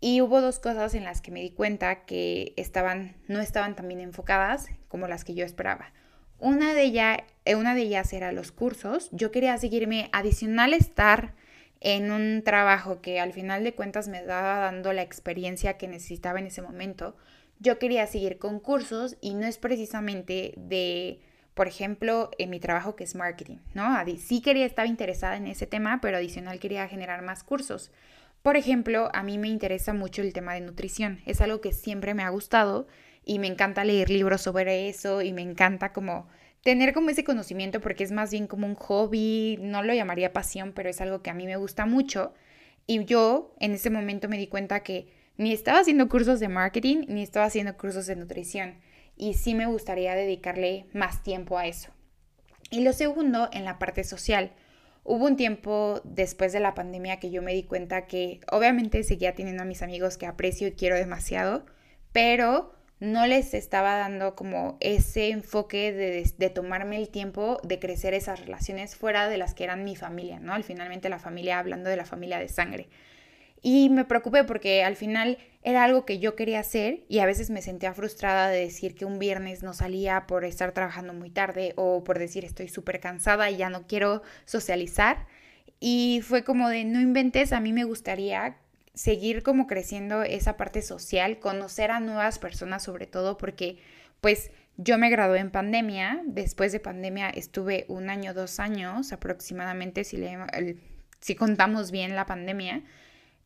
Y 0.00 0.20
hubo 0.20 0.40
dos 0.40 0.58
cosas 0.58 0.94
en 0.94 1.04
las 1.04 1.20
que 1.20 1.30
me 1.30 1.40
di 1.40 1.50
cuenta 1.50 2.04
que 2.04 2.54
estaban, 2.56 3.14
no 3.28 3.40
estaban 3.40 3.76
tan 3.76 3.86
bien 3.86 4.00
enfocadas 4.00 4.68
como 4.88 5.06
las 5.06 5.24
que 5.24 5.34
yo 5.34 5.44
esperaba. 5.44 5.92
Una 6.38 6.74
de, 6.74 6.82
ella, 6.82 7.24
eh, 7.44 7.54
una 7.54 7.74
de 7.76 7.82
ellas 7.82 8.12
era 8.12 8.32
los 8.32 8.50
cursos. 8.50 9.08
Yo 9.12 9.30
quería 9.30 9.56
seguirme 9.58 10.08
adicional 10.12 10.74
estar 10.74 11.34
en 11.78 12.10
un 12.10 12.42
trabajo 12.42 13.00
que 13.00 13.20
al 13.20 13.32
final 13.32 13.62
de 13.62 13.74
cuentas 13.74 14.08
me 14.08 14.18
estaba 14.18 14.56
dando 14.58 14.92
la 14.92 15.02
experiencia 15.02 15.76
que 15.78 15.86
necesitaba 15.86 16.40
en 16.40 16.46
ese 16.46 16.62
momento. 16.62 17.16
Yo 17.60 17.78
quería 17.78 18.06
seguir 18.08 18.38
con 18.38 18.58
cursos 18.58 19.16
y 19.20 19.34
no 19.34 19.46
es 19.46 19.58
precisamente 19.58 20.54
de 20.56 21.20
por 21.54 21.68
ejemplo, 21.68 22.30
en 22.38 22.50
mi 22.50 22.60
trabajo 22.60 22.96
que 22.96 23.04
es 23.04 23.14
marketing, 23.14 23.58
¿no? 23.74 23.94
Sí 24.18 24.40
quería, 24.40 24.64
estaba 24.64 24.88
interesada 24.88 25.36
en 25.36 25.46
ese 25.46 25.66
tema, 25.66 26.00
pero 26.00 26.16
adicional 26.16 26.58
quería 26.58 26.88
generar 26.88 27.22
más 27.22 27.44
cursos. 27.44 27.90
Por 28.42 28.56
ejemplo, 28.56 29.10
a 29.12 29.22
mí 29.22 29.38
me 29.38 29.48
interesa 29.48 29.92
mucho 29.92 30.22
el 30.22 30.32
tema 30.32 30.54
de 30.54 30.62
nutrición. 30.62 31.20
Es 31.26 31.40
algo 31.40 31.60
que 31.60 31.72
siempre 31.72 32.14
me 32.14 32.22
ha 32.22 32.30
gustado 32.30 32.86
y 33.24 33.38
me 33.38 33.46
encanta 33.46 33.84
leer 33.84 34.10
libros 34.10 34.40
sobre 34.40 34.88
eso 34.88 35.22
y 35.22 35.32
me 35.32 35.42
encanta 35.42 35.92
como 35.92 36.26
tener 36.62 36.94
como 36.94 37.10
ese 37.10 37.24
conocimiento 37.24 37.80
porque 37.80 38.04
es 38.04 38.12
más 38.12 38.30
bien 38.30 38.46
como 38.46 38.66
un 38.66 38.74
hobby, 38.74 39.58
no 39.60 39.82
lo 39.82 39.94
llamaría 39.94 40.32
pasión, 40.32 40.72
pero 40.72 40.88
es 40.88 41.00
algo 41.00 41.22
que 41.22 41.30
a 41.30 41.34
mí 41.34 41.46
me 41.46 41.56
gusta 41.56 41.86
mucho. 41.86 42.32
Y 42.86 43.04
yo 43.04 43.54
en 43.60 43.72
ese 43.72 43.90
momento 43.90 44.28
me 44.28 44.38
di 44.38 44.46
cuenta 44.46 44.82
que 44.82 45.06
ni 45.36 45.52
estaba 45.52 45.80
haciendo 45.80 46.08
cursos 46.08 46.40
de 46.40 46.48
marketing 46.48 47.04
ni 47.08 47.22
estaba 47.22 47.46
haciendo 47.46 47.76
cursos 47.76 48.06
de 48.06 48.16
nutrición 48.16 48.76
y 49.16 49.34
sí 49.34 49.54
me 49.54 49.66
gustaría 49.66 50.14
dedicarle 50.14 50.86
más 50.92 51.22
tiempo 51.22 51.58
a 51.58 51.66
eso. 51.66 51.90
Y 52.70 52.80
lo 52.80 52.92
segundo, 52.92 53.48
en 53.52 53.64
la 53.64 53.78
parte 53.78 54.04
social. 54.04 54.52
Hubo 55.04 55.26
un 55.26 55.36
tiempo 55.36 56.00
después 56.04 56.52
de 56.52 56.60
la 56.60 56.74
pandemia 56.74 57.18
que 57.18 57.30
yo 57.30 57.42
me 57.42 57.52
di 57.52 57.64
cuenta 57.64 58.06
que 58.06 58.40
obviamente 58.50 59.02
seguía 59.02 59.34
teniendo 59.34 59.62
a 59.62 59.66
mis 59.66 59.82
amigos 59.82 60.16
que 60.16 60.26
aprecio 60.26 60.68
y 60.68 60.72
quiero 60.72 60.96
demasiado, 60.96 61.66
pero 62.12 62.74
no 63.00 63.26
les 63.26 63.52
estaba 63.52 63.96
dando 63.96 64.36
como 64.36 64.76
ese 64.80 65.30
enfoque 65.30 65.92
de, 65.92 66.32
de, 66.38 66.50
tomarme 66.50 66.98
el 66.98 67.08
tiempo 67.08 67.58
de 67.64 67.80
crecer 67.80 68.14
esas 68.14 68.38
relaciones 68.38 68.94
fuera 68.94 69.28
de 69.28 69.38
las 69.38 69.54
que 69.54 69.64
eran 69.64 69.82
mi 69.82 69.96
familia, 69.96 70.38
¿no? 70.38 70.54
Al 70.54 70.62
finalmente 70.62 71.08
la 71.08 71.18
familia, 71.18 71.58
hablando 71.58 71.90
de 71.90 71.96
la 71.96 72.04
familia 72.04 72.38
de 72.38 72.48
sangre. 72.48 72.88
Y 73.62 73.88
me 73.90 74.04
preocupé 74.04 74.42
porque 74.42 74.82
al 74.82 74.96
final 74.96 75.38
era 75.62 75.84
algo 75.84 76.04
que 76.04 76.18
yo 76.18 76.34
quería 76.34 76.58
hacer 76.58 77.04
y 77.08 77.20
a 77.20 77.26
veces 77.26 77.48
me 77.48 77.62
sentía 77.62 77.94
frustrada 77.94 78.48
de 78.48 78.58
decir 78.58 78.96
que 78.96 79.04
un 79.04 79.20
viernes 79.20 79.62
no 79.62 79.72
salía 79.72 80.26
por 80.26 80.44
estar 80.44 80.72
trabajando 80.72 81.14
muy 81.14 81.30
tarde 81.30 81.72
o 81.76 82.02
por 82.02 82.18
decir 82.18 82.44
estoy 82.44 82.68
súper 82.68 82.98
cansada 82.98 83.48
y 83.50 83.56
ya 83.56 83.70
no 83.70 83.86
quiero 83.86 84.22
socializar. 84.44 85.26
Y 85.78 86.20
fue 86.24 86.42
como 86.42 86.68
de 86.68 86.84
no 86.84 87.00
inventes, 87.00 87.52
a 87.52 87.60
mí 87.60 87.72
me 87.72 87.84
gustaría 87.84 88.56
seguir 88.94 89.44
como 89.44 89.68
creciendo 89.68 90.24
esa 90.24 90.56
parte 90.56 90.82
social, 90.82 91.38
conocer 91.38 91.92
a 91.92 92.00
nuevas 92.00 92.40
personas 92.40 92.82
sobre 92.82 93.06
todo 93.06 93.38
porque 93.38 93.78
pues 94.20 94.50
yo 94.76 94.98
me 94.98 95.10
gradué 95.10 95.38
en 95.38 95.50
pandemia, 95.50 96.22
después 96.24 96.72
de 96.72 96.80
pandemia 96.80 97.30
estuve 97.30 97.84
un 97.88 98.10
año, 98.10 98.34
dos 98.34 98.58
años 98.58 99.12
aproximadamente 99.12 100.02
si, 100.02 100.16
le, 100.16 100.76
si 101.20 101.36
contamos 101.36 101.90
bien 101.90 102.16
la 102.16 102.26
pandemia 102.26 102.82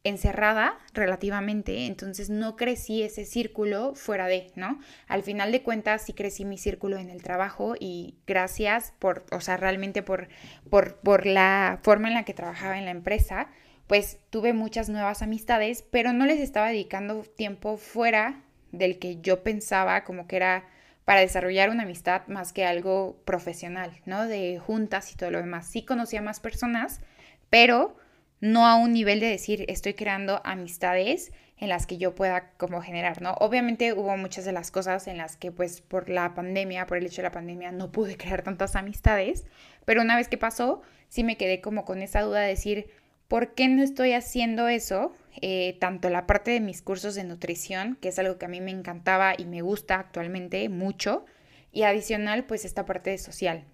encerrada 0.08 0.78
relativamente, 0.92 1.86
entonces 1.86 2.30
no 2.30 2.56
crecí 2.56 3.02
ese 3.02 3.25
círculo 3.25 3.94
fuera 3.94 4.26
de, 4.26 4.52
¿no? 4.54 4.78
Al 5.08 5.22
final 5.22 5.52
de 5.52 5.62
cuentas 5.62 6.02
sí 6.02 6.12
crecí 6.12 6.44
mi 6.44 6.58
círculo 6.58 6.96
en 6.98 7.10
el 7.10 7.22
trabajo 7.22 7.75
y 7.78 8.14
gracias 8.26 8.92
por, 8.98 9.26
o 9.32 9.40
sea, 9.40 9.56
realmente 9.56 10.02
por, 10.02 10.28
por, 10.70 10.96
por 11.00 11.26
la 11.26 11.80
forma 11.82 12.08
en 12.08 12.14
la 12.14 12.25
que 12.25 12.34
trabajaba 12.34 12.78
en 12.78 12.84
la 12.84 12.90
empresa, 12.90 13.48
pues 13.86 14.18
tuve 14.30 14.52
muchas 14.52 14.88
nuevas 14.88 15.22
amistades, 15.22 15.82
pero 15.90 16.12
no 16.12 16.26
les 16.26 16.40
estaba 16.40 16.68
dedicando 16.68 17.22
tiempo 17.22 17.76
fuera 17.76 18.42
del 18.72 18.98
que 18.98 19.20
yo 19.20 19.42
pensaba 19.42 20.04
como 20.04 20.26
que 20.26 20.36
era 20.36 20.68
para 21.04 21.20
desarrollar 21.20 21.70
una 21.70 21.84
amistad 21.84 22.26
más 22.26 22.52
que 22.52 22.66
algo 22.66 23.22
profesional, 23.25 23.92
¿no? 24.06 24.26
De 24.26 24.58
juntas 24.58 25.12
y 25.12 25.16
todo 25.16 25.30
lo 25.30 25.38
demás. 25.38 25.68
Sí 25.68 25.84
conocía 25.84 26.20
más 26.20 26.40
personas, 26.40 27.00
pero 27.48 27.96
no 28.40 28.66
a 28.66 28.76
un 28.76 28.92
nivel 28.92 29.20
de 29.20 29.26
decir 29.26 29.64
estoy 29.68 29.94
creando 29.94 30.40
amistades 30.44 31.32
en 31.58 31.68
las 31.68 31.86
que 31.86 31.96
yo 31.96 32.14
pueda 32.14 32.50
como 32.58 32.82
generar, 32.82 33.22
¿no? 33.22 33.32
Obviamente 33.40 33.92
hubo 33.92 34.16
muchas 34.16 34.44
de 34.44 34.52
las 34.52 34.70
cosas 34.70 35.06
en 35.06 35.16
las 35.16 35.36
que 35.36 35.50
pues 35.50 35.80
por 35.80 36.10
la 36.10 36.34
pandemia, 36.34 36.86
por 36.86 36.98
el 36.98 37.06
hecho 37.06 37.22
de 37.22 37.28
la 37.28 37.32
pandemia, 37.32 37.72
no 37.72 37.90
pude 37.90 38.16
crear 38.18 38.42
tantas 38.42 38.76
amistades, 38.76 39.44
pero 39.84 40.02
una 40.02 40.16
vez 40.16 40.28
que 40.28 40.38
pasó, 40.38 40.82
sí 41.08 41.24
me 41.24 41.36
quedé 41.36 41.60
como 41.60 41.84
con 41.84 42.02
esa 42.02 42.22
duda 42.22 42.40
de 42.40 42.48
decir, 42.48 42.90
¿por 43.28 43.54
qué 43.54 43.68
no 43.68 43.82
estoy 43.82 44.12
haciendo 44.12 44.68
eso? 44.68 45.14
Eh, 45.40 45.76
tanto 45.80 46.10
la 46.10 46.26
parte 46.26 46.50
de 46.50 46.60
mis 46.60 46.82
cursos 46.82 47.14
de 47.14 47.24
nutrición, 47.24 47.96
que 48.00 48.08
es 48.08 48.18
algo 48.18 48.38
que 48.38 48.46
a 48.46 48.48
mí 48.48 48.60
me 48.60 48.70
encantaba 48.70 49.34
y 49.36 49.44
me 49.46 49.62
gusta 49.62 49.96
actualmente 49.98 50.68
mucho, 50.68 51.24
y 51.72 51.82
adicional 51.82 52.44
pues 52.44 52.64
esta 52.64 52.86
parte 52.86 53.10
de 53.10 53.18
social, 53.18 53.64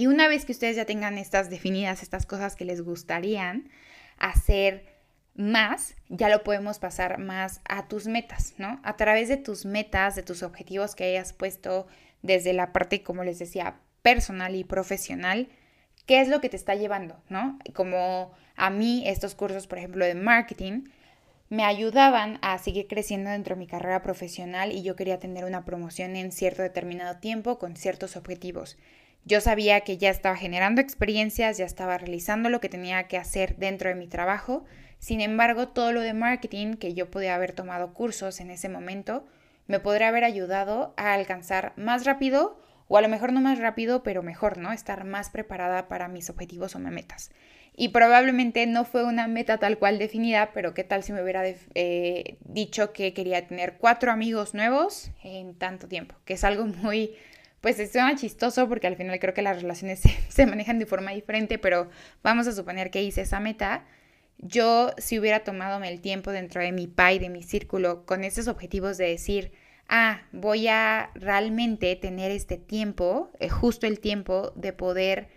y 0.00 0.06
una 0.06 0.28
vez 0.28 0.46
que 0.46 0.52
ustedes 0.52 0.76
ya 0.76 0.86
tengan 0.86 1.18
estas 1.18 1.50
definidas, 1.50 2.02
estas 2.02 2.24
cosas 2.24 2.56
que 2.56 2.64
les 2.64 2.80
gustarían 2.80 3.68
hacer 4.16 4.86
más, 5.34 5.94
ya 6.08 6.30
lo 6.30 6.42
podemos 6.42 6.78
pasar 6.78 7.18
más 7.18 7.60
a 7.68 7.86
tus 7.86 8.06
metas, 8.06 8.54
¿no? 8.56 8.80
A 8.82 8.96
través 8.96 9.28
de 9.28 9.36
tus 9.36 9.66
metas, 9.66 10.14
de 10.16 10.22
tus 10.22 10.42
objetivos 10.42 10.94
que 10.94 11.04
hayas 11.04 11.34
puesto 11.34 11.86
desde 12.22 12.54
la 12.54 12.72
parte, 12.72 13.02
como 13.02 13.24
les 13.24 13.38
decía, 13.38 13.76
personal 14.00 14.54
y 14.56 14.64
profesional, 14.64 15.50
¿qué 16.06 16.22
es 16.22 16.28
lo 16.28 16.40
que 16.40 16.48
te 16.48 16.56
está 16.56 16.74
llevando, 16.74 17.22
¿no? 17.28 17.58
Como 17.74 18.32
a 18.56 18.70
mí 18.70 19.02
estos 19.06 19.34
cursos, 19.34 19.66
por 19.66 19.76
ejemplo, 19.76 20.06
de 20.06 20.14
marketing, 20.14 20.84
me 21.50 21.64
ayudaban 21.64 22.38
a 22.40 22.56
seguir 22.56 22.86
creciendo 22.86 23.28
dentro 23.28 23.54
de 23.54 23.58
mi 23.58 23.66
carrera 23.66 24.00
profesional 24.00 24.72
y 24.72 24.82
yo 24.82 24.96
quería 24.96 25.18
tener 25.18 25.44
una 25.44 25.66
promoción 25.66 26.16
en 26.16 26.32
cierto 26.32 26.62
determinado 26.62 27.18
tiempo 27.18 27.58
con 27.58 27.76
ciertos 27.76 28.16
objetivos. 28.16 28.78
Yo 29.24 29.40
sabía 29.40 29.82
que 29.82 29.98
ya 29.98 30.10
estaba 30.10 30.36
generando 30.36 30.80
experiencias, 30.80 31.58
ya 31.58 31.64
estaba 31.64 31.98
realizando 31.98 32.48
lo 32.48 32.60
que 32.60 32.68
tenía 32.68 33.04
que 33.04 33.18
hacer 33.18 33.56
dentro 33.56 33.88
de 33.88 33.94
mi 33.94 34.08
trabajo. 34.08 34.64
Sin 34.98 35.20
embargo, 35.20 35.68
todo 35.68 35.92
lo 35.92 36.00
de 36.00 36.14
marketing 36.14 36.74
que 36.74 36.94
yo 36.94 37.10
podía 37.10 37.34
haber 37.34 37.52
tomado 37.52 37.92
cursos 37.92 38.40
en 38.40 38.50
ese 38.50 38.68
momento, 38.68 39.26
me 39.66 39.78
podría 39.78 40.08
haber 40.08 40.24
ayudado 40.24 40.94
a 40.96 41.14
alcanzar 41.14 41.72
más 41.76 42.04
rápido 42.04 42.58
o 42.88 42.96
a 42.98 43.02
lo 43.02 43.08
mejor 43.08 43.32
no 43.32 43.40
más 43.40 43.60
rápido, 43.60 44.02
pero 44.02 44.24
mejor, 44.24 44.58
¿no? 44.58 44.72
Estar 44.72 45.04
más 45.04 45.30
preparada 45.30 45.86
para 45.86 46.08
mis 46.08 46.28
objetivos 46.28 46.74
o 46.74 46.80
mis 46.80 46.90
metas. 46.90 47.30
Y 47.76 47.90
probablemente 47.90 48.66
no 48.66 48.84
fue 48.84 49.04
una 49.04 49.28
meta 49.28 49.58
tal 49.58 49.78
cual 49.78 49.98
definida, 49.98 50.50
pero 50.52 50.74
qué 50.74 50.82
tal 50.82 51.04
si 51.04 51.12
me 51.12 51.22
hubiera 51.22 51.44
eh, 51.46 52.36
dicho 52.40 52.92
que 52.92 53.14
quería 53.14 53.46
tener 53.46 53.74
cuatro 53.78 54.10
amigos 54.10 54.54
nuevos 54.54 55.12
en 55.22 55.54
tanto 55.54 55.86
tiempo, 55.86 56.16
que 56.24 56.34
es 56.34 56.42
algo 56.42 56.66
muy 56.66 57.14
pues 57.60 57.76
suena 57.90 58.16
chistoso 58.16 58.68
porque 58.68 58.86
al 58.86 58.96
final 58.96 59.18
creo 59.18 59.34
que 59.34 59.42
las 59.42 59.60
relaciones 59.60 60.00
se, 60.28 60.46
manejan 60.46 60.78
de 60.78 60.86
forma 60.86 61.12
diferente, 61.12 61.58
pero 61.58 61.88
vamos 62.22 62.46
a 62.46 62.52
suponer 62.52 62.90
que 62.90 63.02
hice 63.02 63.22
esa 63.22 63.40
meta. 63.40 63.84
Yo 64.38 64.92
si 64.96 65.18
hubiera 65.18 65.44
tomado 65.44 65.82
el 65.84 66.00
tiempo 66.00 66.32
dentro 66.32 66.62
de 66.62 66.72
mi 66.72 66.86
PAI, 66.86 67.18
de 67.18 67.28
mi 67.28 67.42
círculo, 67.42 68.06
con 68.06 68.24
esos 68.24 68.48
objetivos 68.48 68.96
de 68.96 69.08
decir, 69.08 69.52
ah, 69.88 70.22
voy 70.32 70.68
a 70.68 71.10
realmente 71.14 71.94
tener 71.96 72.30
este 72.30 72.56
tiempo, 72.56 73.30
eh, 73.38 73.50
justo 73.50 73.86
el 73.86 74.00
tiempo 74.00 74.52
de 74.56 74.72
poder, 74.72 75.28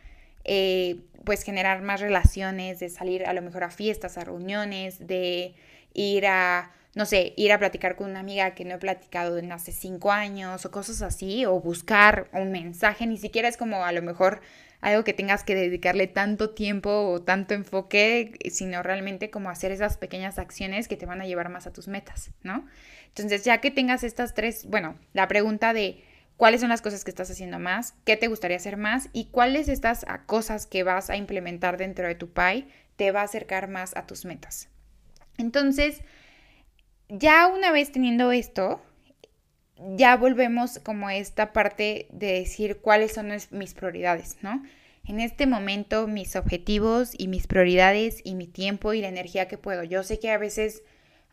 eh, 0.46 1.02
pues 1.26 1.44
generar 1.44 1.82
más 1.82 2.00
relaciones, 2.00 2.80
de 2.80 2.90
salir 2.90 3.26
a 3.26 3.34
lo 3.34 3.42
mejor 3.42 3.66
a 3.66 3.72
fiestas, 3.72 4.18
a 4.18 4.24
reuniones, 4.24 5.06
de 5.06 5.54
ir 5.94 6.26
a 6.28 6.72
no 6.96 7.06
sé, 7.06 7.34
ir 7.38 7.52
a 7.52 7.60
platicar 7.60 7.96
con 7.96 8.10
una 8.10 8.20
amiga 8.20 8.54
que 8.54 8.66
no 8.66 8.76
he 8.76 8.78
platicado 8.78 9.38
en 9.38 9.52
hace 9.52 9.72
cinco 9.72 10.12
años 10.12 10.66
o 10.66 10.72
cosas 10.72 11.02
así, 11.02 11.46
o 11.46 11.60
buscar 11.60 12.30
un 12.34 12.52
mensaje, 12.52 13.08
ni 13.08 13.18
siquiera 13.18 13.48
es 13.48 13.58
como 13.58 13.84
a 13.84 13.92
lo 13.92 14.02
mejor 14.02 14.42
algo 14.82 15.04
que 15.04 15.14
tengas 15.14 15.44
que 15.44 15.56
dedicarle 15.56 16.08
tanto 16.08 16.50
tiempo 16.52 16.90
o 16.90 17.22
tanto 17.22 17.54
enfoque, 17.54 18.34
sino 18.52 18.84
realmente 18.84 19.32
como 19.32 19.50
hacer 19.50 19.72
esas 19.72 19.98
pequeñas 19.98 20.38
acciones 20.38 20.88
que 20.88 20.98
te 20.98 21.06
van 21.06 21.22
a 21.22 21.26
llevar 21.26 21.50
más 21.50 21.68
a 21.68 21.74
tus 21.74 21.88
metas, 21.88 22.32
¿no? 22.44 22.68
Entonces, 23.08 23.46
ya 23.46 23.60
que 23.60 23.72
tengas 23.72 24.04
estas 24.04 24.34
tres, 24.34 24.66
bueno, 24.66 25.00
la 25.14 25.28
pregunta 25.28 25.72
de 25.72 26.04
cuáles 26.36 26.60
son 26.62 26.70
las 26.70 26.82
cosas 26.82 27.06
que 27.06 27.12
estás 27.12 27.32
haciendo 27.32 27.60
más, 27.60 27.94
qué 28.06 28.18
te 28.18 28.28
gustaría 28.28 28.58
hacer 28.58 28.76
más 28.76 29.10
y 29.14 29.26
cuáles 29.26 29.70
estas 29.70 30.06
cosas 30.26 30.68
que 30.68 30.84
vas 30.84 31.10
a 31.10 31.16
implementar 31.16 31.78
dentro 31.78 32.06
de 32.06 32.16
tu 32.16 32.34
PAI 32.34 32.68
te 32.98 33.12
va 33.12 33.22
a 33.22 33.26
acercar 33.26 33.70
más 33.70 33.96
a 33.96 34.06
tus 34.06 34.26
metas. 34.26 34.68
Entonces, 35.38 36.02
ya 37.16 37.48
una 37.48 37.72
vez 37.72 37.92
teniendo 37.92 38.32
esto, 38.32 38.82
ya 39.96 40.18
volvemos 40.18 40.80
como 40.80 41.08
a 41.08 41.16
esta 41.16 41.54
parte 41.54 42.08
de 42.12 42.34
decir 42.34 42.78
cuáles 42.78 43.14
son 43.14 43.32
mis 43.52 43.74
prioridades, 43.74 44.38
¿no? 44.42 44.64
En 45.06 45.20
este 45.20 45.46
momento 45.46 46.08
mis 46.08 46.36
objetivos 46.36 47.12
y 47.16 47.28
mis 47.28 47.46
prioridades 47.46 48.22
y 48.24 48.36
mi 48.36 48.48
tiempo 48.48 48.94
y 48.94 49.02
la 49.02 49.10
energía 49.10 49.48
que 49.48 49.58
puedo. 49.58 49.84
Yo 49.84 50.02
sé 50.04 50.20
que 50.20 50.32
a 50.32 50.38
veces 50.38 50.82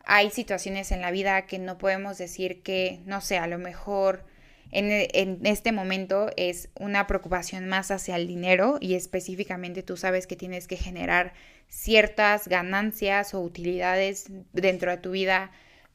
hay 0.05 0.29
situaciones 0.29 0.91
en 0.91 1.01
la 1.01 1.09
vida 1.09 1.45
que 1.47 1.57
no 1.57 1.77
podemos 1.77 2.17
decir 2.17 2.61
que, 2.61 2.99
no 3.05 3.21
sé, 3.21 3.37
a 3.37 3.47
lo 3.47 3.57
mejor 3.57 4.25
en, 4.71 4.89
en, 4.91 5.45
este 5.45 5.71
momento 5.71 6.29
es 6.37 6.69
una 6.79 7.07
preocupación 7.07 7.67
más 7.67 7.89
hacia 7.91 8.17
el 8.17 8.27
dinero 8.27 8.77
y 8.79 8.95
específicamente 8.95 9.83
tú 9.83 9.97
sabes 9.97 10.27
que 10.27 10.35
tienes 10.35 10.67
que 10.67 10.77
generar 10.77 11.33
ciertas 11.69 12.47
ganancias 12.47 13.33
o 13.33 13.41
utilidades 13.41 14.25
dentro 14.53 14.91
de 14.91 14.97
tu 14.97 15.11
vida 15.11 15.51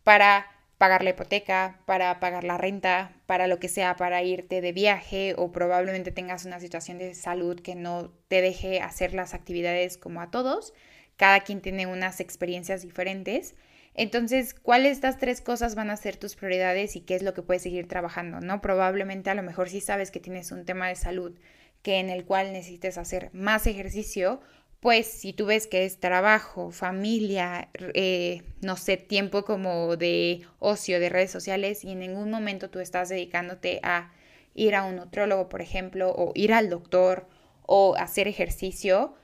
para 0.06 0.46
pagar 0.78 1.02
la 1.02 1.10
hipoteca, 1.10 1.80
para 1.84 2.20
pagar 2.20 2.44
la 2.44 2.56
renta, 2.56 3.10
para 3.26 3.48
lo 3.48 3.58
que 3.58 3.66
sea, 3.66 3.96
para 3.96 4.22
irte 4.22 4.60
de 4.60 4.70
viaje 4.70 5.34
o 5.36 5.50
probablemente 5.50 6.12
tengas 6.12 6.44
una 6.44 6.60
situación 6.60 6.98
de 6.98 7.12
salud 7.12 7.58
que 7.60 7.74
no 7.74 8.12
te 8.28 8.40
deje 8.40 8.80
hacer 8.80 9.14
las 9.14 9.34
actividades 9.34 9.98
como 9.98 10.20
a 10.20 10.30
todos. 10.30 10.74
Cada 11.16 11.40
quien 11.40 11.60
tiene 11.60 11.88
unas 11.88 12.20
experiencias 12.20 12.82
diferentes. 12.82 13.56
Entonces, 13.94 14.54
¿cuáles 14.54 14.90
de 14.90 15.08
estas 15.08 15.18
tres 15.18 15.40
cosas 15.40 15.74
van 15.74 15.90
a 15.90 15.96
ser 15.96 16.16
tus 16.16 16.36
prioridades 16.36 16.94
y 16.94 17.00
qué 17.00 17.16
es 17.16 17.24
lo 17.24 17.34
que 17.34 17.42
puedes 17.42 17.64
seguir 17.64 17.88
trabajando? 17.88 18.38
¿No? 18.38 18.60
Probablemente 18.60 19.30
a 19.30 19.34
lo 19.34 19.42
mejor 19.42 19.68
si 19.68 19.80
sabes 19.80 20.12
que 20.12 20.20
tienes 20.20 20.52
un 20.52 20.64
tema 20.64 20.86
de 20.86 20.94
salud 20.94 21.36
que 21.82 21.98
en 21.98 22.10
el 22.10 22.24
cual 22.24 22.52
necesites 22.52 22.96
hacer 22.96 23.30
más 23.32 23.66
ejercicio, 23.66 24.40
pues 24.80 25.06
si 25.06 25.32
tú 25.32 25.46
ves 25.46 25.66
que 25.66 25.84
es 25.84 25.98
trabajo, 25.98 26.70
familia, 26.70 27.70
eh, 27.94 28.42
no 28.60 28.76
sé, 28.76 28.96
tiempo 28.96 29.44
como 29.44 29.96
de 29.96 30.46
ocio, 30.58 31.00
de 31.00 31.08
redes 31.08 31.30
sociales, 31.30 31.84
y 31.84 31.92
en 31.92 32.00
ningún 32.00 32.30
momento 32.30 32.70
tú 32.70 32.80
estás 32.80 33.08
dedicándote 33.08 33.80
a 33.82 34.12
ir 34.54 34.74
a 34.74 34.84
un 34.84 34.96
nutrólogo, 34.96 35.48
por 35.48 35.60
ejemplo, 35.60 36.12
o 36.16 36.32
ir 36.34 36.52
al 36.52 36.70
doctor 36.70 37.26
o 37.62 37.96
hacer 37.96 38.28
ejercicio, 38.28 39.14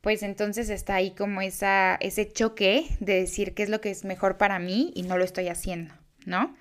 pues 0.00 0.22
entonces 0.22 0.70
está 0.70 0.94
ahí 0.96 1.10
como 1.10 1.40
esa, 1.40 1.96
ese 2.00 2.30
choque 2.30 2.86
de 3.00 3.14
decir 3.14 3.54
qué 3.54 3.64
es 3.64 3.68
lo 3.68 3.80
que 3.80 3.90
es 3.90 4.04
mejor 4.04 4.38
para 4.38 4.58
mí 4.58 4.92
y 4.94 5.02
no 5.02 5.18
lo 5.18 5.24
estoy 5.24 5.48
haciendo, 5.48 5.94
¿no? 6.24 6.54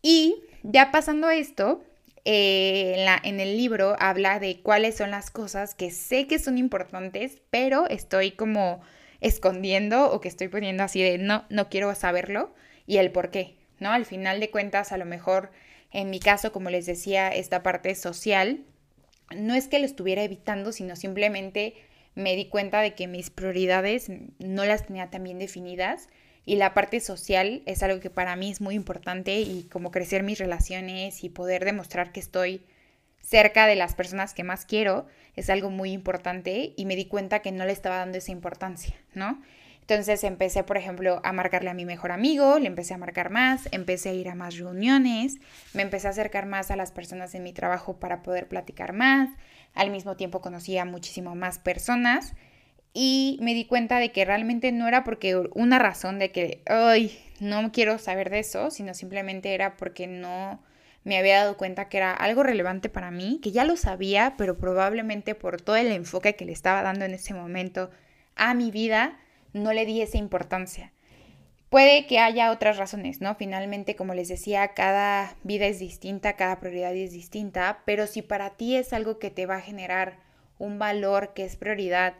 Y 0.00 0.36
ya 0.62 0.90
pasando 0.90 1.30
esto, 1.30 1.84
eh, 2.24 3.06
en, 3.22 3.40
el 3.40 3.56
libro 3.56 3.96
habla 3.98 4.38
de 4.38 4.60
cuáles 4.62 4.96
son 4.96 5.10
las 5.10 5.30
cosas 5.30 5.74
que 5.74 5.90
sé 5.90 6.26
que 6.26 6.38
son 6.38 6.56
importantes, 6.58 7.42
pero 7.50 7.88
estoy 7.88 8.32
como 8.32 8.80
escondiendo 9.20 10.10
o 10.10 10.20
que 10.20 10.28
estoy 10.28 10.48
poniendo 10.48 10.82
así 10.82 11.02
de 11.02 11.18
no, 11.18 11.44
no 11.50 11.68
quiero 11.68 11.94
saberlo 11.94 12.54
y 12.86 12.96
el 12.98 13.10
por 13.10 13.30
qué, 13.30 13.56
¿no? 13.78 13.90
Al 13.90 14.06
final 14.06 14.40
de 14.40 14.50
cuentas, 14.50 14.92
a 14.92 14.98
lo 14.98 15.04
mejor 15.04 15.50
en 15.90 16.10
mi 16.10 16.18
caso, 16.18 16.50
como 16.50 16.70
les 16.70 16.86
decía, 16.86 17.28
esta 17.28 17.62
parte 17.62 17.94
social, 17.94 18.64
no 19.34 19.54
es 19.54 19.68
que 19.68 19.78
lo 19.78 19.86
estuviera 19.86 20.22
evitando, 20.22 20.72
sino 20.72 20.96
simplemente 20.96 21.74
me 22.14 22.36
di 22.36 22.46
cuenta 22.48 22.80
de 22.80 22.94
que 22.94 23.06
mis 23.06 23.30
prioridades 23.30 24.10
no 24.38 24.64
las 24.64 24.86
tenía 24.86 25.10
tan 25.10 25.24
bien 25.24 25.38
definidas 25.38 26.08
y 26.46 26.56
la 26.56 26.74
parte 26.74 27.00
social 27.00 27.62
es 27.66 27.82
algo 27.82 28.00
que 28.00 28.10
para 28.10 28.36
mí 28.36 28.50
es 28.50 28.60
muy 28.60 28.74
importante 28.74 29.40
y 29.40 29.64
como 29.64 29.90
crecer 29.90 30.22
mis 30.22 30.38
relaciones 30.38 31.24
y 31.24 31.28
poder 31.28 31.64
demostrar 31.64 32.12
que 32.12 32.20
estoy 32.20 32.64
cerca 33.20 33.66
de 33.66 33.74
las 33.74 33.94
personas 33.94 34.34
que 34.34 34.44
más 34.44 34.66
quiero 34.66 35.06
es 35.34 35.48
algo 35.48 35.70
muy 35.70 35.92
importante 35.92 36.74
y 36.76 36.84
me 36.84 36.96
di 36.96 37.06
cuenta 37.06 37.40
que 37.40 37.52
no 37.52 37.64
le 37.64 37.72
estaba 37.72 37.96
dando 37.96 38.18
esa 38.18 38.32
importancia, 38.32 38.94
¿no? 39.14 39.42
Entonces 39.80 40.24
empecé, 40.24 40.62
por 40.64 40.78
ejemplo, 40.78 41.20
a 41.24 41.32
marcarle 41.32 41.68
a 41.68 41.74
mi 41.74 41.84
mejor 41.84 42.10
amigo, 42.10 42.58
le 42.58 42.68
empecé 42.68 42.94
a 42.94 42.98
marcar 42.98 43.30
más, 43.30 43.68
empecé 43.70 44.10
a 44.10 44.14
ir 44.14 44.30
a 44.30 44.34
más 44.34 44.56
reuniones, 44.56 45.36
me 45.74 45.82
empecé 45.82 46.06
a 46.06 46.10
acercar 46.10 46.46
más 46.46 46.70
a 46.70 46.76
las 46.76 46.90
personas 46.90 47.34
en 47.34 47.42
mi 47.42 47.52
trabajo 47.52 47.98
para 47.98 48.22
poder 48.22 48.48
platicar 48.48 48.94
más, 48.94 49.28
al 49.74 49.90
mismo 49.90 50.16
tiempo 50.16 50.40
conocí 50.40 50.78
a 50.78 50.86
muchísimo 50.86 51.34
más 51.34 51.58
personas 51.58 52.34
y 52.94 53.38
me 53.42 53.54
di 53.54 53.64
cuenta 53.66 53.98
de 53.98 54.12
que 54.12 54.24
realmente 54.24 54.70
no 54.70 54.86
era 54.86 55.02
porque 55.02 55.36
una 55.52 55.80
razón 55.80 56.20
de 56.20 56.30
que, 56.30 56.62
ay, 56.66 57.18
no 57.40 57.72
quiero 57.72 57.98
saber 57.98 58.30
de 58.30 58.38
eso, 58.38 58.70
sino 58.70 58.94
simplemente 58.94 59.52
era 59.52 59.76
porque 59.76 60.06
no 60.06 60.62
me 61.02 61.18
había 61.18 61.38
dado 61.38 61.56
cuenta 61.56 61.88
que 61.88 61.98
era 61.98 62.12
algo 62.12 62.44
relevante 62.44 62.88
para 62.88 63.10
mí, 63.10 63.40
que 63.42 63.50
ya 63.50 63.64
lo 63.64 63.76
sabía, 63.76 64.34
pero 64.38 64.56
probablemente 64.56 65.34
por 65.34 65.60
todo 65.60 65.76
el 65.76 65.88
enfoque 65.88 66.36
que 66.36 66.46
le 66.46 66.52
estaba 66.52 66.82
dando 66.82 67.04
en 67.04 67.14
ese 67.14 67.34
momento 67.34 67.90
a 68.36 68.54
mi 68.54 68.70
vida, 68.70 69.18
no 69.52 69.72
le 69.72 69.86
di 69.86 70.00
esa 70.00 70.16
importancia. 70.16 70.92
Puede 71.70 72.06
que 72.06 72.20
haya 72.20 72.52
otras 72.52 72.76
razones, 72.76 73.20
¿no? 73.20 73.34
Finalmente, 73.34 73.96
como 73.96 74.14
les 74.14 74.28
decía, 74.28 74.68
cada 74.68 75.34
vida 75.42 75.66
es 75.66 75.80
distinta, 75.80 76.34
cada 76.34 76.60
prioridad 76.60 76.94
es 76.94 77.10
distinta, 77.10 77.82
pero 77.84 78.06
si 78.06 78.22
para 78.22 78.50
ti 78.50 78.76
es 78.76 78.92
algo 78.92 79.18
que 79.18 79.30
te 79.30 79.46
va 79.46 79.56
a 79.56 79.60
generar 79.60 80.18
un 80.58 80.78
valor 80.78 81.34
que 81.34 81.44
es 81.44 81.56
prioridad, 81.56 82.14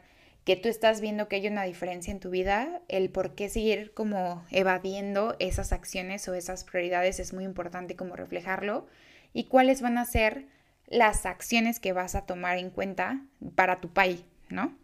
que 0.45 0.55
tú 0.55 0.69
estás 0.69 1.01
viendo 1.01 1.27
que 1.27 1.37
hay 1.37 1.47
una 1.47 1.63
diferencia 1.63 2.11
en 2.11 2.19
tu 2.19 2.29
vida, 2.29 2.81
el 2.87 3.09
por 3.09 3.33
qué 3.33 3.49
seguir 3.49 3.93
como 3.93 4.45
evadiendo 4.51 5.35
esas 5.39 5.73
acciones 5.73 6.27
o 6.27 6.35
esas 6.35 6.63
prioridades 6.63 7.19
es 7.19 7.33
muy 7.33 7.43
importante 7.43 7.95
como 7.95 8.15
reflejarlo 8.15 8.87
y 9.33 9.45
cuáles 9.45 9.81
van 9.81 9.97
a 9.97 10.05
ser 10.05 10.45
las 10.87 11.25
acciones 11.25 11.79
que 11.79 11.93
vas 11.93 12.13
a 12.13 12.27
tomar 12.27 12.59
en 12.59 12.69
cuenta 12.69 13.25
para 13.55 13.81
tu 13.81 13.89
país, 13.89 14.23
¿no? 14.49 14.77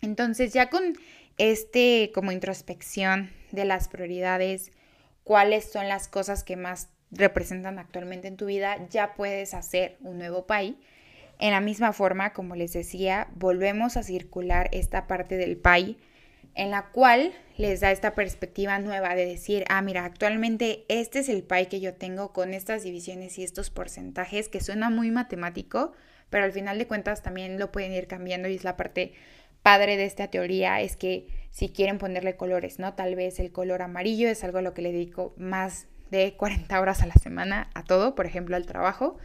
Entonces 0.00 0.52
ya 0.52 0.70
con 0.70 0.96
este 1.36 2.12
como 2.14 2.30
introspección 2.30 3.30
de 3.50 3.64
las 3.64 3.88
prioridades, 3.88 4.70
cuáles 5.24 5.70
son 5.70 5.88
las 5.88 6.06
cosas 6.06 6.44
que 6.44 6.56
más 6.56 6.90
representan 7.10 7.80
actualmente 7.80 8.28
en 8.28 8.36
tu 8.36 8.46
vida, 8.46 8.78
ya 8.88 9.14
puedes 9.14 9.52
hacer 9.52 9.96
un 10.00 10.18
nuevo 10.18 10.46
pay. 10.46 10.78
En 11.42 11.50
la 11.50 11.60
misma 11.60 11.92
forma, 11.92 12.32
como 12.32 12.54
les 12.54 12.72
decía, 12.72 13.26
volvemos 13.34 13.96
a 13.96 14.04
circular 14.04 14.68
esta 14.70 15.08
parte 15.08 15.36
del 15.36 15.56
pay 15.56 15.98
en 16.54 16.70
la 16.70 16.90
cual 16.92 17.32
les 17.56 17.80
da 17.80 17.90
esta 17.90 18.14
perspectiva 18.14 18.78
nueva 18.78 19.16
de 19.16 19.26
decir, 19.26 19.64
ah, 19.68 19.82
mira, 19.82 20.04
actualmente 20.04 20.84
este 20.86 21.18
es 21.18 21.28
el 21.28 21.42
pay 21.42 21.66
que 21.66 21.80
yo 21.80 21.94
tengo 21.94 22.32
con 22.32 22.54
estas 22.54 22.84
divisiones 22.84 23.40
y 23.40 23.42
estos 23.42 23.70
porcentajes, 23.70 24.48
que 24.48 24.60
suena 24.60 24.88
muy 24.88 25.10
matemático, 25.10 25.90
pero 26.30 26.44
al 26.44 26.52
final 26.52 26.78
de 26.78 26.86
cuentas 26.86 27.24
también 27.24 27.58
lo 27.58 27.72
pueden 27.72 27.92
ir 27.92 28.06
cambiando 28.06 28.46
y 28.46 28.54
es 28.54 28.62
la 28.62 28.76
parte 28.76 29.12
padre 29.64 29.96
de 29.96 30.04
esta 30.04 30.28
teoría 30.28 30.80
es 30.80 30.96
que 30.96 31.26
si 31.50 31.70
quieren 31.70 31.98
ponerle 31.98 32.36
colores, 32.36 32.78
¿no? 32.78 32.94
Tal 32.94 33.16
vez 33.16 33.40
el 33.40 33.50
color 33.50 33.82
amarillo 33.82 34.28
es 34.28 34.44
algo 34.44 34.58
a 34.58 34.62
lo 34.62 34.74
que 34.74 34.82
le 34.82 34.92
dedico 34.92 35.34
más 35.36 35.88
de 36.12 36.36
40 36.36 36.80
horas 36.80 37.02
a 37.02 37.06
la 37.08 37.14
semana 37.14 37.68
a 37.74 37.82
todo, 37.82 38.14
por 38.14 38.26
ejemplo, 38.26 38.54
al 38.54 38.66
trabajo. 38.66 39.18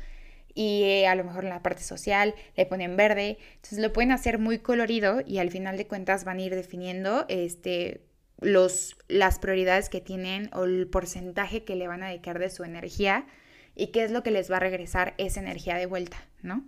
Y 0.57 0.85
eh, 0.85 1.07
a 1.07 1.13
lo 1.13 1.23
mejor 1.23 1.43
en 1.43 1.51
la 1.51 1.61
parte 1.61 1.83
social 1.83 2.33
le 2.55 2.65
ponen 2.65 2.97
verde. 2.97 3.37
Entonces 3.57 3.77
lo 3.77 3.93
pueden 3.93 4.11
hacer 4.11 4.39
muy 4.39 4.57
colorido 4.57 5.21
y 5.23 5.37
al 5.37 5.51
final 5.51 5.77
de 5.77 5.85
cuentas 5.85 6.23
van 6.23 6.39
a 6.39 6.41
ir 6.41 6.55
definiendo 6.55 7.27
este, 7.29 8.01
los, 8.41 8.97
las 9.07 9.37
prioridades 9.37 9.87
que 9.89 10.01
tienen 10.01 10.49
o 10.53 10.63
el 10.63 10.87
porcentaje 10.87 11.63
que 11.63 11.75
le 11.75 11.87
van 11.87 12.01
a 12.01 12.07
dedicar 12.07 12.39
de 12.39 12.49
su 12.49 12.63
energía 12.63 13.27
y 13.75 13.91
qué 13.91 14.03
es 14.03 14.09
lo 14.09 14.23
que 14.23 14.31
les 14.31 14.51
va 14.51 14.57
a 14.57 14.61
regresar 14.61 15.13
esa 15.19 15.41
energía 15.41 15.75
de 15.75 15.85
vuelta, 15.85 16.17
¿no? 16.41 16.65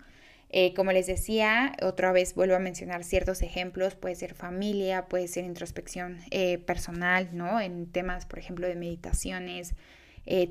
Eh, 0.52 0.76
como 0.76 0.92
les 0.92 1.08
decía, 1.08 1.76
otra 1.82 2.12
vez 2.12 2.36
vuelvo 2.36 2.56
a 2.56 2.60
mencionar 2.60 3.04
ciertos 3.04 3.42
ejemplos, 3.42 3.96
puede 3.96 4.14
ser 4.14 4.36
familia, 4.36 5.08
puede 5.08 5.28
ser 5.28 5.46
introspección 5.46 6.20
eh, 6.30 6.60
personal, 6.60 7.30
¿no? 7.34 7.60
En 7.60 7.88
temas, 7.92 8.28
por 8.28 8.38
ejemplo, 8.38 8.68
de 8.68 8.76
meditaciones, 8.76 9.74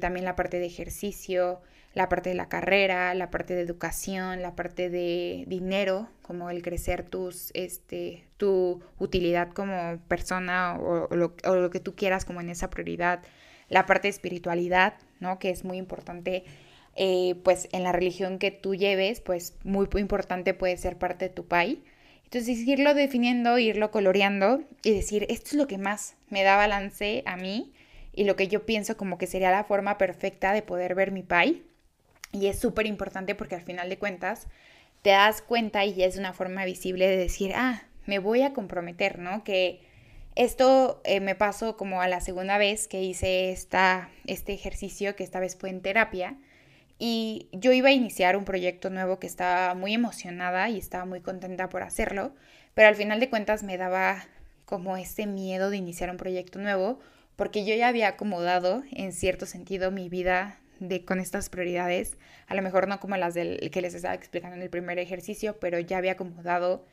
también 0.01 0.25
la 0.25 0.35
parte 0.35 0.59
de 0.59 0.67
ejercicio, 0.67 1.63
la 1.99 2.09
parte 2.09 2.29
de 2.29 2.37
la 2.37 2.49
carrera, 2.49 3.13
la 3.15 3.29
parte 3.29 3.57
de 3.57 3.63
educación, 3.63 4.41
la 4.41 4.55
parte 4.55 4.89
de 4.89 5.43
dinero, 5.49 6.09
como 6.23 6.49
el 6.49 6.63
crecer 6.63 7.03
tus, 7.03 7.51
este, 7.55 8.23
tu 8.37 8.81
utilidad 9.01 9.51
como 9.51 9.99
persona 10.07 10.79
o, 10.79 11.09
lo, 11.17 11.71
que 11.71 11.81
tú 11.81 11.97
quieras 11.97 12.25
como 12.25 12.41
en 12.41 12.51
esa 12.51 12.71
prioridad, 12.71 13.21
la 13.69 13.85
parte 13.85 14.07
de 14.07 14.11
espiritualidad, 14.11 14.95
¿no? 15.19 15.41
Que 15.41 15.51
es 15.51 15.65
muy 15.65 15.77
importante 15.77 16.45
eh, 16.95 17.35
pues 17.43 17.69
en 17.73 17.83
la 17.83 17.91
religión 17.91 18.39
que 18.39 18.53
tú 18.53 18.77
lleves, 18.77 19.21
pues 19.21 19.57
muy, 19.65 19.89
importante 19.97 20.55
puede 20.55 20.77
ser 20.77 20.99
parte 20.99 21.25
de 21.25 21.35
tu 21.35 21.49
país. 21.49 21.79
Entonces, 22.23 22.59
irlo 22.59 22.95
definiendo, 22.95 23.59
irlo 23.59 23.91
coloreando 23.91 24.63
y 24.85 24.95
decir, 24.95 25.27
esto 25.31 25.49
es 25.49 25.55
lo 25.55 25.67
que 25.67 25.79
más 25.79 26.15
me 26.29 26.45
da 26.45 26.57
balance 26.57 27.25
a 27.27 27.37
mí 27.37 27.73
y 28.13 28.23
lo 28.23 28.37
que 28.37 28.47
yo 28.47 28.65
pienso 28.67 28.97
como 28.97 29.19
que 29.19 29.27
sería 29.27 29.51
la 29.51 29.65
forma 29.65 29.99
perfecta 29.99 30.53
de 30.53 30.63
poder 30.63 30.95
ver 30.95 31.11
mi 31.11 31.25
país. 31.25 31.57
Y 32.33 32.47
es 32.47 32.59
súper 32.59 32.87
importante 32.87 33.35
porque 33.35 33.55
al 33.55 33.63
final 33.63 33.89
de 33.89 33.99
cuentas 33.99 34.47
te 35.03 35.11
das 35.11 35.43
cuenta 35.43 35.85
y 35.85 36.03
es 36.03 36.17
una 36.17 36.33
forma 36.33 36.65
visible 36.65 37.09
de 37.09 37.17
decir, 37.17 37.53
ah, 37.55 37.83
me 38.07 38.19
voy 38.19 38.43
a 38.43 38.53
comprometer, 38.53 39.19
¿no? 39.19 39.45
Que 39.45 39.81
esto 40.35 41.01
eh, 41.05 41.21
me 41.21 41.35
pasó 41.35 41.77
como 41.77 42.01
a 42.01 42.09
la 42.09 42.21
segunda 42.21 42.59
vez 42.59 42.89
que 42.89 43.03
hice 43.03 43.51
esta, 43.51 44.11
este 44.27 44.53
ejercicio, 44.53 45.17
que 45.17 45.25
esta 45.25 45.41
vez 45.41 45.57
fue 45.57 45.71
en 45.71 45.83
terapia 45.83 46.37
y 46.99 47.49
yo 47.53 47.73
iba 47.73 47.91
a 47.91 47.93
iniciar 47.93 48.37
un 48.37 48.45
proyecto 48.45 48.91
nuevo 48.91 49.19
que 49.19 49.27
estaba 49.27 49.75
muy 49.75 49.95
emocionada 49.95 50.69
y 50.69 50.79
estaba 50.79 51.05
muy 51.05 51.21
contenta 51.21 51.69
por 51.69 51.83
hacerlo, 51.83 52.35
pero 52.75 52.89
al 52.89 52.97
final 52.97 53.21
de 53.21 53.31
cuentas 53.31 53.63
me 53.63 53.77
daba 53.77 54.25
como 54.65 54.97
ese 54.97 55.27
miedo 55.27 55.71
de 55.71 55.77
iniciar 55.77 56.11
un 56.11 56.17
proyecto 56.17 56.59
nuevo 56.59 56.99
porque 57.37 57.65
yo 57.65 57.75
ya 57.75 57.89
había 57.89 58.09
acomodado 58.09 58.83
en 58.91 59.13
cierto 59.13 59.47
sentido 59.47 59.91
mi 59.91 60.09
vida 60.09 60.59
de 60.81 61.05
con 61.05 61.21
estas 61.21 61.49
prioridades, 61.49 62.17
a 62.47 62.55
lo 62.55 62.63
mejor 62.63 62.89
no 62.89 63.01
como 63.01 63.17
las 63.17 63.35
del 63.35 63.71
que 63.71 63.83
les 63.83 63.95
estaba 63.95 64.15
explicando 64.15 64.57
en 64.57 64.63
el 64.63 64.71
primer 64.71 64.99
ejercicio, 64.99 65.59
pero 65.61 65.79
ya 65.79 65.99
había 65.99 66.13
acomodado 66.13 66.85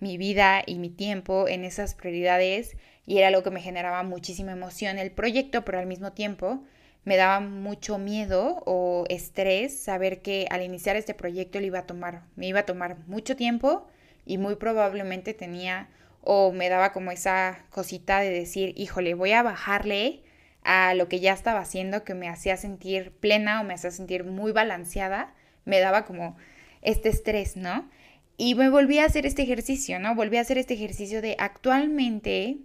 mi 0.00 0.16
vida 0.18 0.62
y 0.66 0.78
mi 0.78 0.90
tiempo 0.90 1.48
en 1.48 1.64
esas 1.64 1.94
prioridades 1.94 2.76
y 3.06 3.18
era 3.18 3.28
algo 3.28 3.42
que 3.42 3.50
me 3.50 3.60
generaba 3.60 4.02
muchísima 4.02 4.52
emoción 4.52 4.98
el 4.98 5.10
proyecto, 5.10 5.64
pero 5.64 5.78
al 5.78 5.86
mismo 5.86 6.12
tiempo 6.12 6.62
me 7.04 7.16
daba 7.16 7.40
mucho 7.40 7.98
miedo 7.98 8.62
o 8.66 9.04
estrés 9.08 9.78
saber 9.78 10.22
que 10.22 10.46
al 10.50 10.62
iniciar 10.62 10.96
este 10.96 11.14
proyecto 11.14 11.60
le 11.60 11.66
iba 11.66 11.80
a 11.80 11.86
tomar, 11.86 12.22
me 12.36 12.46
iba 12.46 12.60
a 12.60 12.66
tomar 12.66 12.98
mucho 13.06 13.36
tiempo 13.36 13.86
y 14.26 14.38
muy 14.38 14.56
probablemente 14.56 15.34
tenía 15.34 15.88
o 16.22 16.52
me 16.52 16.70
daba 16.70 16.92
como 16.92 17.10
esa 17.10 17.66
cosita 17.70 18.20
de 18.20 18.30
decir, 18.30 18.72
híjole, 18.76 19.12
voy 19.12 19.32
a 19.32 19.42
bajarle 19.42 20.22
a 20.64 20.94
lo 20.94 21.08
que 21.08 21.20
ya 21.20 21.32
estaba 21.32 21.60
haciendo 21.60 22.04
que 22.04 22.14
me 22.14 22.28
hacía 22.28 22.56
sentir 22.56 23.12
plena 23.12 23.60
o 23.60 23.64
me 23.64 23.74
hacía 23.74 23.90
sentir 23.90 24.24
muy 24.24 24.52
balanceada, 24.52 25.34
me 25.64 25.78
daba 25.78 26.04
como 26.04 26.36
este 26.82 27.10
estrés, 27.10 27.56
¿no? 27.56 27.88
Y 28.36 28.54
me 28.54 28.68
volví 28.68 28.98
a 28.98 29.04
hacer 29.04 29.26
este 29.26 29.42
ejercicio, 29.42 30.00
¿no? 30.00 30.14
Volví 30.14 30.38
a 30.38 30.40
hacer 30.40 30.58
este 30.58 30.74
ejercicio 30.74 31.22
de 31.22 31.36
actualmente 31.38 32.58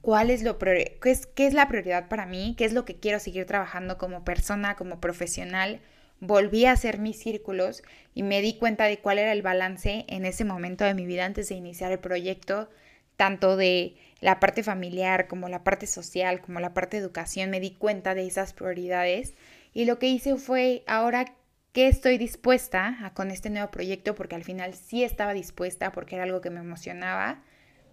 cuál 0.00 0.30
es 0.30 0.42
lo 0.42 0.56
qué 0.58 0.98
es, 1.04 1.26
qué 1.26 1.46
es 1.46 1.52
la 1.52 1.68
prioridad 1.68 2.08
para 2.08 2.26
mí, 2.26 2.54
qué 2.56 2.64
es 2.64 2.72
lo 2.72 2.84
que 2.84 2.96
quiero 2.96 3.18
seguir 3.18 3.44
trabajando 3.44 3.98
como 3.98 4.24
persona, 4.24 4.76
como 4.76 5.00
profesional. 5.00 5.80
Volví 6.20 6.64
a 6.64 6.72
hacer 6.72 6.98
mis 6.98 7.18
círculos 7.18 7.82
y 8.14 8.22
me 8.22 8.40
di 8.40 8.56
cuenta 8.56 8.84
de 8.84 8.98
cuál 8.98 9.18
era 9.18 9.32
el 9.32 9.42
balance 9.42 10.06
en 10.08 10.24
ese 10.24 10.44
momento 10.44 10.84
de 10.84 10.94
mi 10.94 11.04
vida 11.06 11.24
antes 11.24 11.48
de 11.48 11.56
iniciar 11.56 11.92
el 11.92 11.98
proyecto, 11.98 12.70
tanto 13.16 13.56
de 13.56 13.96
la 14.20 14.40
parte 14.40 14.62
familiar 14.62 15.28
como 15.28 15.48
la 15.48 15.64
parte 15.64 15.86
social, 15.86 16.40
como 16.40 16.60
la 16.60 16.74
parte 16.74 16.96
de 16.96 17.02
educación, 17.02 17.50
me 17.50 17.60
di 17.60 17.72
cuenta 17.72 18.14
de 18.14 18.26
esas 18.26 18.52
prioridades 18.52 19.34
y 19.72 19.84
lo 19.84 19.98
que 19.98 20.08
hice 20.08 20.36
fue 20.36 20.82
ahora 20.86 21.34
que 21.72 21.88
estoy 21.88 22.16
dispuesta 22.16 23.12
con 23.12 23.30
este 23.30 23.50
nuevo 23.50 23.70
proyecto, 23.70 24.14
porque 24.14 24.34
al 24.34 24.44
final 24.44 24.72
sí 24.72 25.04
estaba 25.04 25.34
dispuesta, 25.34 25.92
porque 25.92 26.14
era 26.14 26.24
algo 26.24 26.40
que 26.40 26.48
me 26.48 26.60
emocionaba, 26.60 27.42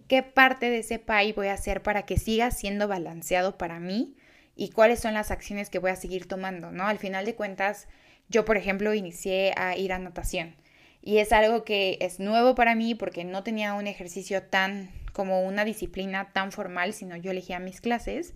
qué 0.08 0.22
parte 0.22 0.70
de 0.70 0.78
ese 0.78 0.98
pay 0.98 1.32
voy 1.32 1.48
a 1.48 1.52
hacer 1.52 1.82
para 1.82 2.06
que 2.06 2.16
siga 2.16 2.50
siendo 2.50 2.88
balanceado 2.88 3.58
para 3.58 3.80
mí 3.80 4.16
y 4.56 4.70
cuáles 4.70 5.00
son 5.00 5.12
las 5.12 5.30
acciones 5.30 5.68
que 5.68 5.78
voy 5.78 5.90
a 5.90 5.96
seguir 5.96 6.26
tomando, 6.26 6.70
¿no? 6.70 6.86
Al 6.86 6.98
final 6.98 7.26
de 7.26 7.34
cuentas, 7.34 7.86
yo, 8.30 8.46
por 8.46 8.56
ejemplo, 8.56 8.94
inicié 8.94 9.52
a 9.56 9.76
ir 9.76 9.92
a 9.92 9.98
natación 9.98 10.56
y 11.02 11.18
es 11.18 11.32
algo 11.32 11.64
que 11.64 11.98
es 12.00 12.20
nuevo 12.20 12.54
para 12.54 12.74
mí 12.74 12.94
porque 12.94 13.24
no 13.24 13.42
tenía 13.42 13.74
un 13.74 13.86
ejercicio 13.86 14.42
tan 14.44 14.90
como 15.14 15.42
una 15.42 15.64
disciplina 15.64 16.32
tan 16.32 16.52
formal, 16.52 16.92
sino 16.92 17.16
yo 17.16 17.30
elegía 17.30 17.58
mis 17.60 17.80
clases, 17.80 18.34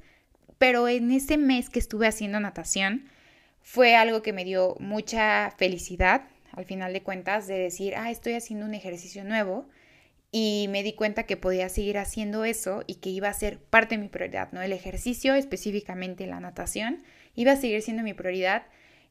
pero 0.56 0.88
en 0.88 1.10
ese 1.10 1.36
mes 1.36 1.68
que 1.68 1.80
estuve 1.80 2.06
haciendo 2.06 2.40
natación 2.40 3.10
fue 3.60 3.96
algo 3.96 4.22
que 4.22 4.32
me 4.32 4.44
dio 4.44 4.76
mucha 4.78 5.52
felicidad, 5.58 6.22
al 6.52 6.64
final 6.64 6.92
de 6.92 7.02
cuentas, 7.02 7.46
de 7.46 7.58
decir, 7.58 7.94
ah, 7.96 8.10
estoy 8.10 8.34
haciendo 8.34 8.64
un 8.64 8.74
ejercicio 8.74 9.24
nuevo 9.24 9.68
y 10.30 10.68
me 10.70 10.82
di 10.82 10.92
cuenta 10.92 11.24
que 11.24 11.36
podía 11.36 11.68
seguir 11.68 11.98
haciendo 11.98 12.44
eso 12.44 12.84
y 12.86 12.96
que 12.96 13.10
iba 13.10 13.28
a 13.28 13.34
ser 13.34 13.58
parte 13.58 13.96
de 13.96 14.02
mi 14.02 14.08
prioridad, 14.08 14.52
¿no? 14.52 14.62
El 14.62 14.72
ejercicio, 14.72 15.34
específicamente 15.34 16.26
la 16.26 16.40
natación, 16.40 17.02
iba 17.34 17.52
a 17.52 17.56
seguir 17.56 17.82
siendo 17.82 18.02
mi 18.04 18.14
prioridad 18.14 18.62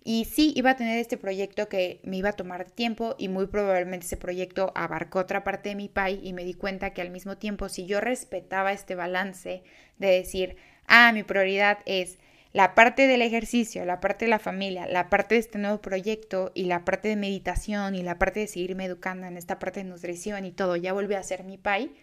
y 0.08 0.24
sí 0.24 0.54
iba 0.56 0.70
a 0.70 0.76
tener 0.78 1.00
este 1.00 1.18
proyecto 1.18 1.68
que 1.68 2.00
me 2.04 2.16
iba 2.16 2.30
a 2.30 2.34
tomar 2.34 2.72
tiempo 2.72 3.16
y 3.18 3.28
muy 3.28 3.48
probablemente 3.48 4.06
ese 4.06 4.16
proyecto 4.16 4.72
abarcó 4.74 5.20
otra 5.20 5.44
parte 5.44 5.68
de 5.68 5.76
mi 5.76 5.90
pay 5.90 6.22
y 6.24 6.32
me 6.32 6.46
di 6.46 6.54
cuenta 6.54 6.92
que 6.92 7.02
al 7.02 7.10
mismo 7.10 7.38
tiempo 7.38 7.68
si 7.68 7.86
yo 7.88 8.00
respetaba 8.00 8.72
este 8.72 8.96
balance 8.96 9.64
de 9.98 10.08
decir, 10.08 10.56
ah, 10.86 11.12
mi 11.12 11.24
prioridad 11.24 11.80
es 11.86 12.20
la 12.54 12.74
parte 12.74 13.06
del 13.06 13.22
ejercicio, 13.22 13.84
la 13.84 14.00
parte 14.00 14.24
de 14.24 14.30
la 14.30 14.40
familia, 14.40 14.88
la 14.88 15.10
parte 15.10 15.36
de 15.36 15.42
este 15.42 15.58
nuevo 15.58 15.82
proyecto 15.82 16.54
y 16.56 16.64
la 16.68 16.86
parte 16.86 17.10
de 17.10 17.18
meditación 17.18 17.94
y 17.94 18.02
la 18.02 18.18
parte 18.18 18.40
de 18.40 18.48
seguirme 18.48 18.86
educando 18.86 19.28
en 19.28 19.36
esta 19.36 19.60
parte 19.60 19.82
de 19.82 19.90
nutrición 19.90 20.46
y 20.46 20.54
todo, 20.54 20.78
ya 20.78 20.94
volví 20.94 21.16
a 21.16 21.24
ser 21.24 21.44
mi 21.44 21.58
pay, 21.58 21.94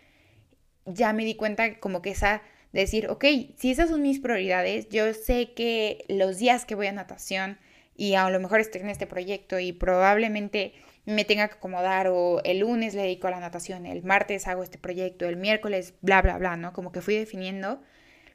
ya 0.84 1.14
me 1.14 1.24
di 1.24 1.36
cuenta 1.36 1.80
como 1.80 2.02
que 2.02 2.10
esa 2.10 2.42
decir, 2.70 3.08
ok, 3.08 3.24
si 3.56 3.70
esas 3.70 3.88
son 3.88 4.02
mis 4.02 4.20
prioridades, 4.20 4.90
yo 4.90 5.14
sé 5.14 5.54
que 5.54 6.04
los 6.08 6.36
días 6.36 6.66
que 6.66 6.74
voy 6.74 6.88
a 6.88 6.92
natación 6.92 7.56
y 7.96 8.14
a 8.14 8.28
lo 8.30 8.40
mejor 8.40 8.60
estoy 8.60 8.80
en 8.80 8.90
este 8.90 9.06
proyecto 9.06 9.58
y 9.58 9.72
probablemente 9.72 10.72
me 11.06 11.24
tenga 11.24 11.48
que 11.48 11.54
acomodar 11.54 12.08
o 12.08 12.40
el 12.44 12.60
lunes 12.60 12.94
le 12.94 13.02
dedico 13.02 13.28
a 13.28 13.30
la 13.30 13.40
natación, 13.40 13.86
el 13.86 14.02
martes 14.02 14.46
hago 14.46 14.62
este 14.62 14.78
proyecto, 14.78 15.26
el 15.26 15.36
miércoles, 15.36 15.94
bla, 16.00 16.22
bla, 16.22 16.38
bla, 16.38 16.56
¿no? 16.56 16.72
Como 16.72 16.92
que 16.92 17.02
fui 17.02 17.16
definiendo 17.16 17.80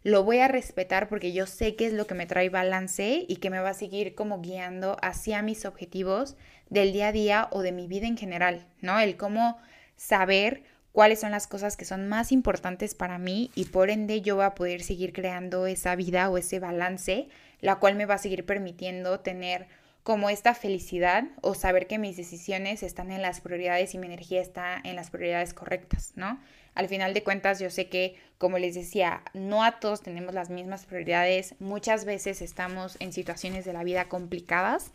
lo 0.04 0.24
voy 0.24 0.39
a 0.39 0.48
respetar 0.48 1.10
porque 1.10 1.34
yo 1.34 1.45
sé 1.45 1.76
que 1.76 1.86
es 1.86 1.93
lo 1.93 2.08
que 2.08 2.15
me 2.15 2.26
trae 2.26 2.50
balance 2.50 3.26
y 3.28 3.38
que 3.38 3.50
me 3.50 3.60
va 3.60 3.72
a 3.72 3.74
seguir 3.74 4.15
como 4.15 4.41
guiando 4.41 4.98
hacia 5.02 5.41
mis 5.41 5.65
objetivos 5.65 6.38
del 6.69 6.93
día 6.93 7.10
a 7.10 7.12
día 7.12 7.48
o 7.52 7.62
de 7.62 7.72
mi 7.72 7.88
vida 7.88 8.08
en 8.08 8.17
general, 8.17 8.65
¿no? 8.82 8.98
El 9.00 9.17
cómo 9.17 9.58
saber 9.98 10.63
cuáles 10.93 11.19
son 11.19 11.32
las 11.32 11.48
cosas 11.48 11.76
que 11.76 11.86
son 11.86 12.08
más 12.08 12.32
importantes 12.32 12.95
para 12.95 13.17
mí 13.17 13.52
y 13.56 13.65
por 13.65 13.89
ende 13.89 14.22
yo 14.22 14.38
voy 14.38 14.45
a 14.45 14.56
poder 14.56 14.84
seguir 14.84 15.12
creando 15.12 15.67
esa 15.67 15.95
vida 15.95 16.30
o 16.30 16.38
ese 16.38 16.60
balance, 16.60 17.28
la 17.62 17.78
cual 17.78 17.95
me 17.95 18.06
va 18.06 18.15
a 18.15 18.19
seguir 18.19 18.45
permitiendo 18.45 19.19
tener 19.19 19.67
como 20.04 20.30
esta 20.30 20.56
felicidad 20.56 21.26
o 21.41 21.54
saber 21.54 21.86
que 21.88 22.00
mis 22.00 22.17
decisiones 22.17 22.84
están 22.84 23.12
en 23.12 23.22
las 23.22 23.41
prioridades 23.41 23.93
y 23.93 23.98
mi 23.98 24.08
energía 24.08 24.41
está 24.41 24.80
en 24.84 24.95
las 24.95 25.12
prioridades 25.12 25.54
correctas, 25.54 26.13
¿no? 26.15 26.39
Al 26.74 26.88
final 26.88 27.13
de 27.13 27.24
cuentas, 27.24 27.60
yo 27.60 27.69
sé 27.69 27.89
que, 27.89 28.15
como 28.38 28.58
les 28.58 28.76
decía, 28.76 29.22
no 29.34 29.63
a 29.63 29.80
todos 29.80 30.02
tenemos 30.02 30.34
las 30.34 30.50
mismas 30.50 30.86
prioridades. 30.86 31.56
Muchas 31.60 32.06
veces 32.06 32.41
estamos 32.41 32.95
en 33.00 33.12
situaciones 33.12 33.65
de 33.65 33.74
la 33.74 33.84
vida 33.84 34.06
complicadas. 34.06 34.93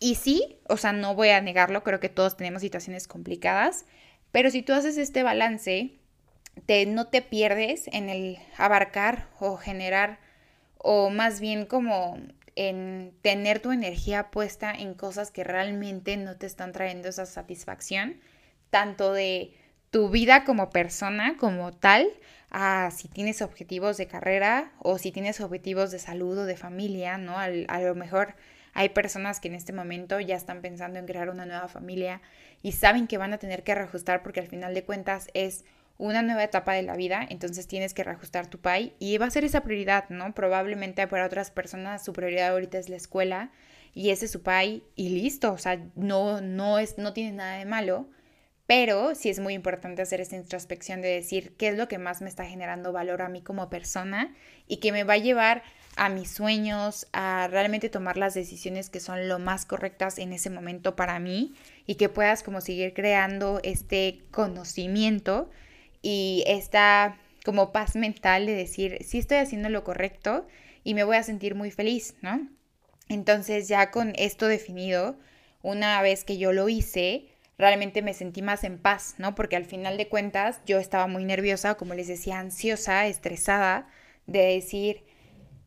Y 0.00 0.16
sí, 0.16 0.58
o 0.68 0.76
sea, 0.76 0.92
no 0.92 1.14
voy 1.14 1.28
a 1.28 1.40
negarlo, 1.40 1.84
creo 1.84 2.00
que 2.00 2.08
todos 2.08 2.36
tenemos 2.36 2.62
situaciones 2.62 3.06
complicadas. 3.06 3.84
Pero 4.32 4.50
si 4.50 4.62
tú 4.62 4.72
haces 4.72 4.98
este 4.98 5.22
balance, 5.22 5.92
te, 6.66 6.86
no 6.86 7.06
te 7.06 7.22
pierdes 7.22 7.88
en 7.92 8.08
el 8.08 8.38
abarcar 8.56 9.28
o 9.38 9.56
generar, 9.56 10.18
o 10.82 11.10
más 11.10 11.40
bien 11.40 11.66
como 11.66 12.18
en 12.54 13.14
tener 13.22 13.60
tu 13.60 13.72
energía 13.72 14.30
puesta 14.30 14.72
en 14.72 14.94
cosas 14.94 15.30
que 15.30 15.44
realmente 15.44 16.16
no 16.16 16.36
te 16.36 16.46
están 16.46 16.72
trayendo 16.72 17.08
esa 17.08 17.24
satisfacción, 17.24 18.20
tanto 18.70 19.12
de 19.12 19.54
tu 19.90 20.10
vida 20.10 20.44
como 20.44 20.70
persona, 20.70 21.36
como 21.38 21.72
tal, 21.72 22.08
a 22.50 22.90
si 22.90 23.08
tienes 23.08 23.40
objetivos 23.40 23.96
de 23.96 24.06
carrera 24.06 24.72
o 24.78 24.98
si 24.98 25.12
tienes 25.12 25.40
objetivos 25.40 25.90
de 25.90 25.98
salud 25.98 26.38
o 26.38 26.44
de 26.44 26.56
familia, 26.56 27.16
¿no? 27.16 27.38
a 27.38 27.48
lo 27.48 27.94
mejor 27.94 28.34
hay 28.74 28.90
personas 28.90 29.40
que 29.40 29.48
en 29.48 29.54
este 29.54 29.72
momento 29.72 30.20
ya 30.20 30.36
están 30.36 30.62
pensando 30.62 30.98
en 30.98 31.06
crear 31.06 31.28
una 31.28 31.46
nueva 31.46 31.68
familia 31.68 32.22
y 32.62 32.72
saben 32.72 33.06
que 33.06 33.18
van 33.18 33.32
a 33.32 33.38
tener 33.38 33.64
que 33.64 33.74
reajustar 33.74 34.22
porque 34.22 34.40
al 34.40 34.46
final 34.46 34.74
de 34.74 34.84
cuentas 34.84 35.28
es 35.34 35.64
una 36.02 36.22
nueva 36.22 36.42
etapa 36.42 36.74
de 36.74 36.82
la 36.82 36.96
vida, 36.96 37.26
entonces 37.28 37.66
tienes 37.66 37.94
que 37.94 38.02
reajustar 38.04 38.48
tu 38.48 38.58
pay 38.58 38.94
y 38.98 39.18
va 39.18 39.26
a 39.26 39.30
ser 39.30 39.44
esa 39.44 39.62
prioridad, 39.62 40.08
¿no? 40.08 40.34
Probablemente 40.34 41.06
para 41.06 41.26
otras 41.26 41.50
personas 41.50 42.04
su 42.04 42.12
prioridad 42.12 42.50
ahorita 42.50 42.78
es 42.78 42.88
la 42.88 42.96
escuela 42.96 43.52
y 43.94 44.10
ese 44.10 44.24
es 44.24 44.32
su 44.32 44.42
pay 44.42 44.82
y 44.96 45.10
listo, 45.10 45.52
o 45.52 45.58
sea, 45.58 45.80
no, 45.94 46.40
no, 46.40 46.78
es, 46.78 46.98
no 46.98 47.12
tiene 47.12 47.32
nada 47.32 47.58
de 47.58 47.66
malo 47.66 48.08
pero 48.66 49.14
sí 49.14 49.28
es 49.28 49.38
muy 49.38 49.54
importante 49.54 50.02
hacer 50.02 50.20
esta 50.20 50.36
introspección 50.36 51.02
de 51.02 51.08
decir 51.08 51.54
qué 51.58 51.68
es 51.68 51.76
lo 51.76 51.88
que 51.88 51.98
más 51.98 52.22
me 52.22 52.28
está 52.28 52.46
generando 52.46 52.90
valor 52.90 53.20
a 53.20 53.28
mí 53.28 53.42
como 53.42 53.68
persona 53.68 54.34
y 54.66 54.78
que 54.78 54.92
me 54.92 55.04
va 55.04 55.14
a 55.14 55.18
llevar 55.18 55.62
a 55.96 56.08
mis 56.08 56.30
sueños, 56.30 57.06
a 57.12 57.48
realmente 57.50 57.90
tomar 57.90 58.16
las 58.16 58.32
decisiones 58.32 58.88
que 58.88 59.00
son 59.00 59.28
lo 59.28 59.38
más 59.38 59.66
correctas 59.66 60.16
en 60.18 60.32
ese 60.32 60.48
momento 60.48 60.96
para 60.96 61.18
mí 61.18 61.54
y 61.86 61.96
que 61.96 62.08
puedas 62.08 62.42
como 62.42 62.62
seguir 62.62 62.94
creando 62.94 63.60
este 63.62 64.22
conocimiento 64.30 65.50
y 66.02 66.44
esta 66.46 67.16
como 67.44 67.72
paz 67.72 67.96
mental 67.96 68.46
de 68.46 68.54
decir, 68.54 68.98
sí 69.04 69.18
estoy 69.18 69.38
haciendo 69.38 69.68
lo 69.68 69.84
correcto 69.84 70.46
y 70.84 70.94
me 70.94 71.04
voy 71.04 71.16
a 71.16 71.22
sentir 71.22 71.54
muy 71.54 71.70
feliz, 71.70 72.14
¿no? 72.20 72.48
Entonces 73.08 73.68
ya 73.68 73.90
con 73.90 74.12
esto 74.16 74.46
definido, 74.46 75.16
una 75.62 76.00
vez 76.02 76.24
que 76.24 76.38
yo 76.38 76.52
lo 76.52 76.68
hice, 76.68 77.28
realmente 77.58 78.02
me 78.02 78.14
sentí 78.14 78.42
más 78.42 78.64
en 78.64 78.78
paz, 78.78 79.14
¿no? 79.18 79.34
Porque 79.34 79.56
al 79.56 79.64
final 79.64 79.96
de 79.96 80.08
cuentas 80.08 80.60
yo 80.66 80.78
estaba 80.78 81.06
muy 81.06 81.24
nerviosa, 81.24 81.74
como 81.76 81.94
les 81.94 82.08
decía, 82.08 82.38
ansiosa, 82.38 83.06
estresada, 83.06 83.88
de 84.26 84.54
decir, 84.54 85.04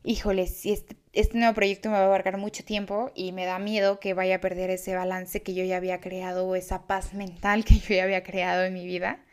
híjole, 0.02 0.46
si 0.46 0.72
este, 0.72 0.96
este, 1.12 1.38
nuevo 1.38 1.54
proyecto 1.54 1.88
me 1.88 1.96
va 1.96 2.02
a 2.02 2.06
abarcar 2.06 2.38
mucho 2.38 2.64
tiempo 2.64 3.10
y 3.14 3.32
me 3.32 3.44
da 3.44 3.58
miedo 3.58 4.00
que 4.00 4.14
vaya 4.14 4.36
a 4.36 4.40
perder 4.40 4.70
ese 4.70 4.94
balance 4.94 5.42
que 5.42 5.54
yo 5.54 5.64
ya 5.64 5.76
había 5.76 6.00
creado 6.00 6.46
o 6.46 6.56
esa 6.56 6.86
paz 6.86 7.14
mental 7.14 7.64
que 7.66 7.78
yo 7.78 7.94
ya 7.94 8.04
había 8.04 8.22
creado 8.22 8.64
en 8.64 8.74
mi 8.74 8.86
vida. 8.86 9.24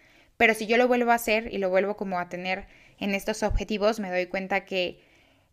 Pero 0.43 0.55
si 0.55 0.67
yo 0.67 0.75
lo 0.75 0.89
vuelvo 0.89 1.11
a 1.11 1.15
hacer 1.15 1.53
y 1.53 1.57
lo 1.57 1.69
vuelvo 1.69 1.95
como 1.95 2.19
a 2.19 2.27
tener 2.27 2.65
en 2.99 3.15
estos 3.15 3.43
objetivos, 3.43 4.01
me 4.01 4.09
doy 4.09 4.25
cuenta 4.25 4.65
que 4.65 4.99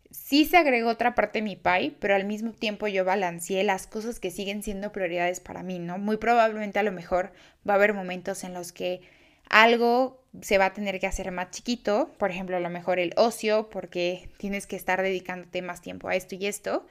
sí 0.09 0.43
se 0.43 0.57
agregó 0.57 0.89
otra 0.89 1.15
parte 1.15 1.39
de 1.39 1.43
mi 1.43 1.55
pie, 1.55 1.95
pero 2.01 2.13
al 2.13 2.25
mismo 2.25 2.51
tiempo 2.51 2.89
yo 2.89 3.05
balanceé 3.05 3.63
las 3.63 3.87
cosas 3.87 4.19
que 4.19 4.31
siguen 4.31 4.63
siendo 4.63 4.91
prioridades 4.91 5.39
para 5.39 5.63
mí, 5.63 5.79
¿no? 5.79 5.97
Muy 5.97 6.17
probablemente 6.17 6.77
a 6.77 6.83
lo 6.83 6.91
mejor 6.91 7.31
va 7.65 7.71
a 7.71 7.75
haber 7.77 7.93
momentos 7.93 8.43
en 8.43 8.53
los 8.53 8.73
que 8.73 8.99
algo 9.47 10.25
se 10.41 10.57
va 10.57 10.65
a 10.65 10.73
tener 10.73 10.99
que 10.99 11.07
hacer 11.07 11.31
más 11.31 11.51
chiquito, 11.51 12.11
por 12.17 12.29
ejemplo, 12.29 12.57
a 12.57 12.59
lo 12.59 12.69
mejor 12.69 12.99
el 12.99 13.13
ocio, 13.15 13.69
porque 13.69 14.29
tienes 14.39 14.67
que 14.67 14.75
estar 14.75 15.01
dedicándote 15.01 15.61
más 15.61 15.81
tiempo 15.81 16.09
a 16.09 16.17
esto 16.17 16.35
y 16.35 16.47
esto. 16.47 16.85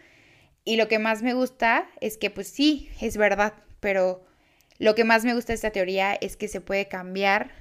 Y 0.65 0.77
lo 0.77 0.89
que 0.89 0.99
más 0.99 1.21
me 1.21 1.35
gusta 1.35 1.87
es 2.01 2.17
que, 2.17 2.31
pues 2.31 2.49
sí, 2.49 2.89
es 3.03 3.19
verdad, 3.19 3.53
pero 3.79 4.25
lo 4.79 4.95
que 4.95 5.05
más 5.05 5.27
me 5.27 5.35
gusta 5.35 5.53
de 5.53 5.57
esta 5.57 5.71
teoría 5.71 6.15
es 6.15 6.39
que 6.39 6.49
se 6.49 6.63
puede 6.63 6.89
cambiar 6.89 7.60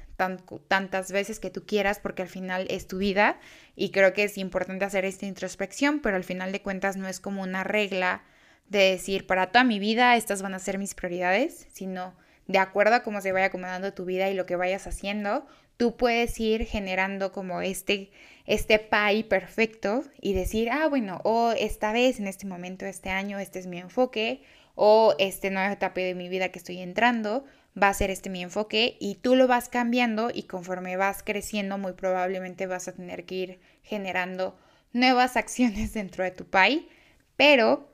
tantas 0.68 1.12
veces 1.12 1.40
que 1.40 1.50
tú 1.50 1.66
quieras 1.66 2.00
porque 2.00 2.22
al 2.22 2.30
final 2.30 2.68
es 2.70 2.88
tu 2.88 2.98
vida 2.98 3.40
y 3.76 3.92
creo 3.92 4.14
que 4.14 4.24
es 4.24 4.38
importante 4.38 4.86
hacer 4.86 5.06
esta 5.06 5.26
introspección, 5.26 6.02
pero 6.02 6.16
al 6.16 6.24
final 6.24 6.52
de 6.52 6.62
cuentas 6.62 6.98
no 6.98 7.08
es 7.08 7.20
como 7.20 7.42
una 7.42 7.64
regla 7.64 8.24
de 8.68 8.92
decir 8.92 9.26
para 9.26 9.48
toda 9.48 9.64
mi 9.64 9.80
vida 9.80 10.16
estas 10.16 10.42
van 10.42 10.54
a 10.54 10.60
ser 10.60 10.78
mis 10.78 10.94
prioridades, 10.94 11.68
sino 11.72 12.14
de 12.48 12.60
acuerdo 12.60 12.96
a 12.96 13.04
cómo 13.04 13.22
se 13.22 13.32
vaya 13.32 13.48
acomodando 13.48 13.94
tu 13.94 14.06
vida 14.06 14.30
y 14.30 14.34
lo 14.34 14.46
que 14.46 14.56
vayas 14.56 14.86
haciendo, 14.86 15.48
tú 15.78 15.98
puedes 15.98 16.40
ir 16.40 16.66
generando 16.66 17.32
como 17.32 17.62
este 17.62 18.12
este 18.50 18.80
pie 18.80 19.24
perfecto 19.26 20.04
y 20.20 20.34
decir, 20.34 20.72
ah, 20.72 20.88
bueno, 20.88 21.22
o 21.24 21.52
esta 21.52 21.94
vez, 21.94 22.20
en 22.20 22.26
este 22.26 22.48
momento, 22.48 22.88
este 22.88 23.12
año, 23.12 23.38
este 23.38 23.60
es 23.60 23.68
mi 23.68 23.78
enfoque, 23.78 24.42
o 24.74 25.14
este 25.20 25.52
nuevo 25.52 25.72
etapa 25.72 26.02
de 26.02 26.16
mi 26.16 26.30
vida 26.30 26.50
que 26.50 26.58
estoy 26.58 26.80
entrando, 26.80 27.46
va 27.82 27.90
a 27.90 27.94
ser 27.94 28.10
este 28.12 28.30
mi 28.30 28.42
enfoque 28.42 28.98
y 29.00 29.16
tú 29.16 29.36
lo 29.36 29.48
vas 29.48 29.70
cambiando 29.70 30.30
y 30.34 30.44
conforme 30.44 30.98
vas 30.98 31.24
creciendo 31.24 31.78
muy 31.78 31.94
probablemente 31.94 32.68
vas 32.68 32.88
a 32.88 32.94
tener 32.94 33.26
que 33.26 33.36
ir 33.36 33.60
generando 33.84 34.58
nuevas 34.94 35.38
acciones 35.38 35.94
dentro 35.94 36.24
de 36.24 36.32
tu 36.32 36.46
pay, 36.46 36.90
pero 37.36 37.94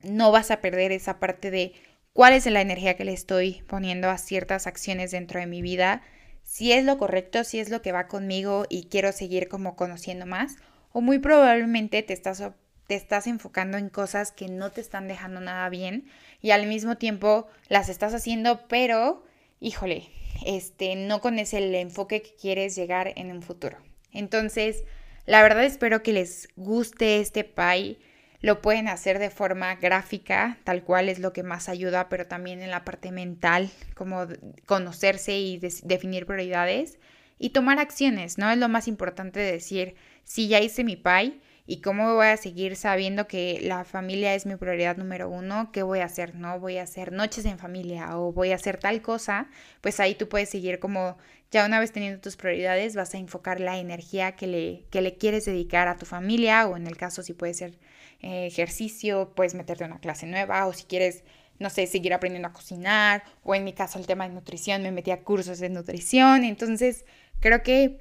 no 0.00 0.32
vas 0.32 0.50
a 0.50 0.60
perder 0.60 0.92
esa 0.92 1.20
parte 1.20 1.50
de 1.50 1.72
cuál 2.12 2.32
es 2.32 2.46
la 2.46 2.60
energía 2.60 2.96
que 2.96 3.04
le 3.04 3.12
estoy 3.12 3.62
poniendo 3.66 4.10
a 4.10 4.18
ciertas 4.18 4.66
acciones 4.66 5.10
dentro 5.10 5.40
de 5.40 5.46
mi 5.46 5.62
vida, 5.62 6.02
si 6.42 6.72
es 6.72 6.84
lo 6.84 6.98
correcto, 6.98 7.44
si 7.44 7.60
es 7.60 7.70
lo 7.70 7.82
que 7.82 7.92
va 7.92 8.08
conmigo 8.08 8.66
y 8.68 8.88
quiero 8.88 9.12
seguir 9.12 9.48
como 9.48 9.76
conociendo 9.76 10.26
más, 10.26 10.56
o 10.92 11.00
muy 11.00 11.18
probablemente 11.18 12.02
te 12.02 12.12
estás 12.12 12.42
te 12.86 12.94
estás 12.94 13.26
enfocando 13.26 13.78
en 13.78 13.88
cosas 13.88 14.32
que 14.32 14.48
no 14.48 14.70
te 14.70 14.80
están 14.80 15.08
dejando 15.08 15.40
nada 15.40 15.68
bien 15.68 16.06
y 16.40 16.50
al 16.50 16.66
mismo 16.66 16.96
tiempo 16.96 17.46
las 17.68 17.88
estás 17.88 18.14
haciendo, 18.14 18.66
pero, 18.68 19.24
híjole, 19.60 20.08
este, 20.44 20.96
no 20.96 21.20
con 21.20 21.38
ese 21.38 21.58
el 21.58 21.74
enfoque 21.74 22.22
que 22.22 22.34
quieres 22.34 22.74
llegar 22.74 23.12
en 23.16 23.30
un 23.30 23.42
futuro. 23.42 23.78
Entonces, 24.12 24.84
la 25.26 25.42
verdad 25.42 25.64
espero 25.64 26.02
que 26.02 26.12
les 26.12 26.48
guste 26.56 27.20
este 27.20 27.44
pie. 27.44 27.98
Lo 28.40 28.60
pueden 28.60 28.88
hacer 28.88 29.20
de 29.20 29.30
forma 29.30 29.76
gráfica, 29.76 30.58
tal 30.64 30.82
cual 30.82 31.08
es 31.08 31.20
lo 31.20 31.32
que 31.32 31.44
más 31.44 31.68
ayuda, 31.68 32.08
pero 32.08 32.26
también 32.26 32.60
en 32.60 32.72
la 32.72 32.84
parte 32.84 33.12
mental, 33.12 33.70
como 33.94 34.26
conocerse 34.66 35.38
y 35.38 35.58
definir 35.58 36.26
prioridades 36.26 36.98
y 37.38 37.50
tomar 37.50 37.78
acciones, 37.78 38.38
¿no? 38.38 38.50
Es 38.50 38.58
lo 38.58 38.68
más 38.68 38.88
importante 38.88 39.38
de 39.38 39.52
decir, 39.52 39.94
si 40.24 40.48
ya 40.48 40.60
hice 40.60 40.82
mi 40.82 40.96
pie, 40.96 41.40
y 41.66 41.80
cómo 41.80 42.14
voy 42.14 42.26
a 42.26 42.36
seguir 42.36 42.76
sabiendo 42.76 43.28
que 43.28 43.60
la 43.62 43.84
familia 43.84 44.34
es 44.34 44.46
mi 44.46 44.56
prioridad 44.56 44.96
número 44.96 45.30
uno, 45.30 45.70
¿qué 45.72 45.82
voy 45.82 46.00
a 46.00 46.06
hacer? 46.06 46.34
¿No? 46.34 46.58
Voy 46.58 46.78
a 46.78 46.82
hacer 46.82 47.12
noches 47.12 47.44
en 47.44 47.58
familia 47.58 48.18
o 48.18 48.32
voy 48.32 48.52
a 48.52 48.56
hacer 48.56 48.78
tal 48.78 49.00
cosa, 49.02 49.48
pues 49.80 50.00
ahí 50.00 50.14
tú 50.14 50.28
puedes 50.28 50.50
seguir 50.50 50.80
como 50.80 51.16
ya 51.50 51.66
una 51.66 51.78
vez 51.78 51.92
teniendo 51.92 52.20
tus 52.20 52.36
prioridades, 52.36 52.96
vas 52.96 53.14
a 53.14 53.18
enfocar 53.18 53.60
la 53.60 53.78
energía 53.78 54.32
que 54.32 54.46
le, 54.46 54.84
que 54.90 55.02
le 55.02 55.16
quieres 55.16 55.44
dedicar 55.44 55.86
a 55.86 55.96
tu 55.96 56.06
familia 56.06 56.66
o 56.66 56.76
en 56.76 56.86
el 56.86 56.96
caso 56.96 57.22
si 57.22 57.34
puede 57.34 57.54
ser 57.54 57.78
eh, 58.20 58.46
ejercicio, 58.46 59.32
puedes 59.34 59.54
meterte 59.54 59.84
a 59.84 59.86
una 59.86 60.00
clase 60.00 60.26
nueva 60.26 60.66
o 60.66 60.72
si 60.72 60.84
quieres 60.84 61.24
no 61.58 61.70
sé, 61.70 61.86
seguir 61.86 62.12
aprendiendo 62.12 62.48
a 62.48 62.52
cocinar, 62.52 63.22
o 63.44 63.54
en 63.54 63.62
mi 63.62 63.72
caso 63.72 63.98
el 63.98 64.06
tema 64.06 64.26
de 64.26 64.34
nutrición, 64.34 64.82
me 64.82 64.90
metí 64.90 65.12
a 65.12 65.22
cursos 65.22 65.60
de 65.60 65.68
nutrición, 65.68 66.42
entonces 66.42 67.04
creo 67.38 67.62
que 67.62 68.00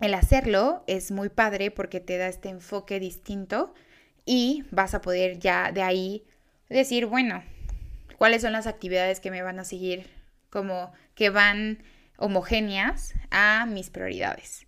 el 0.00 0.14
hacerlo 0.14 0.84
es 0.86 1.10
muy 1.10 1.28
padre 1.28 1.70
porque 1.70 2.00
te 2.00 2.18
da 2.18 2.28
este 2.28 2.48
enfoque 2.48 3.00
distinto 3.00 3.74
y 4.24 4.64
vas 4.70 4.94
a 4.94 5.00
poder 5.00 5.38
ya 5.38 5.72
de 5.72 5.82
ahí 5.82 6.24
decir, 6.68 7.06
bueno, 7.06 7.42
cuáles 8.18 8.42
son 8.42 8.52
las 8.52 8.66
actividades 8.66 9.20
que 9.20 9.30
me 9.30 9.42
van 9.42 9.58
a 9.58 9.64
seguir 9.64 10.10
como 10.50 10.92
que 11.14 11.30
van 11.30 11.82
homogéneas 12.16 13.14
a 13.30 13.66
mis 13.66 13.90
prioridades. 13.90 14.66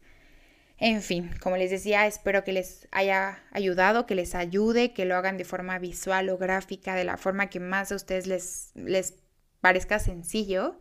En 0.78 1.02
fin, 1.02 1.30
como 1.42 1.58
les 1.58 1.70
decía, 1.70 2.06
espero 2.06 2.42
que 2.42 2.52
les 2.52 2.88
haya 2.90 3.38
ayudado, 3.50 4.06
que 4.06 4.14
les 4.14 4.34
ayude, 4.34 4.94
que 4.94 5.04
lo 5.04 5.14
hagan 5.14 5.36
de 5.36 5.44
forma 5.44 5.78
visual 5.78 6.30
o 6.30 6.38
gráfica, 6.38 6.94
de 6.94 7.04
la 7.04 7.18
forma 7.18 7.50
que 7.50 7.60
más 7.60 7.92
a 7.92 7.96
ustedes 7.96 8.26
les, 8.26 8.70
les 8.74 9.14
parezca 9.60 9.98
sencillo 9.98 10.78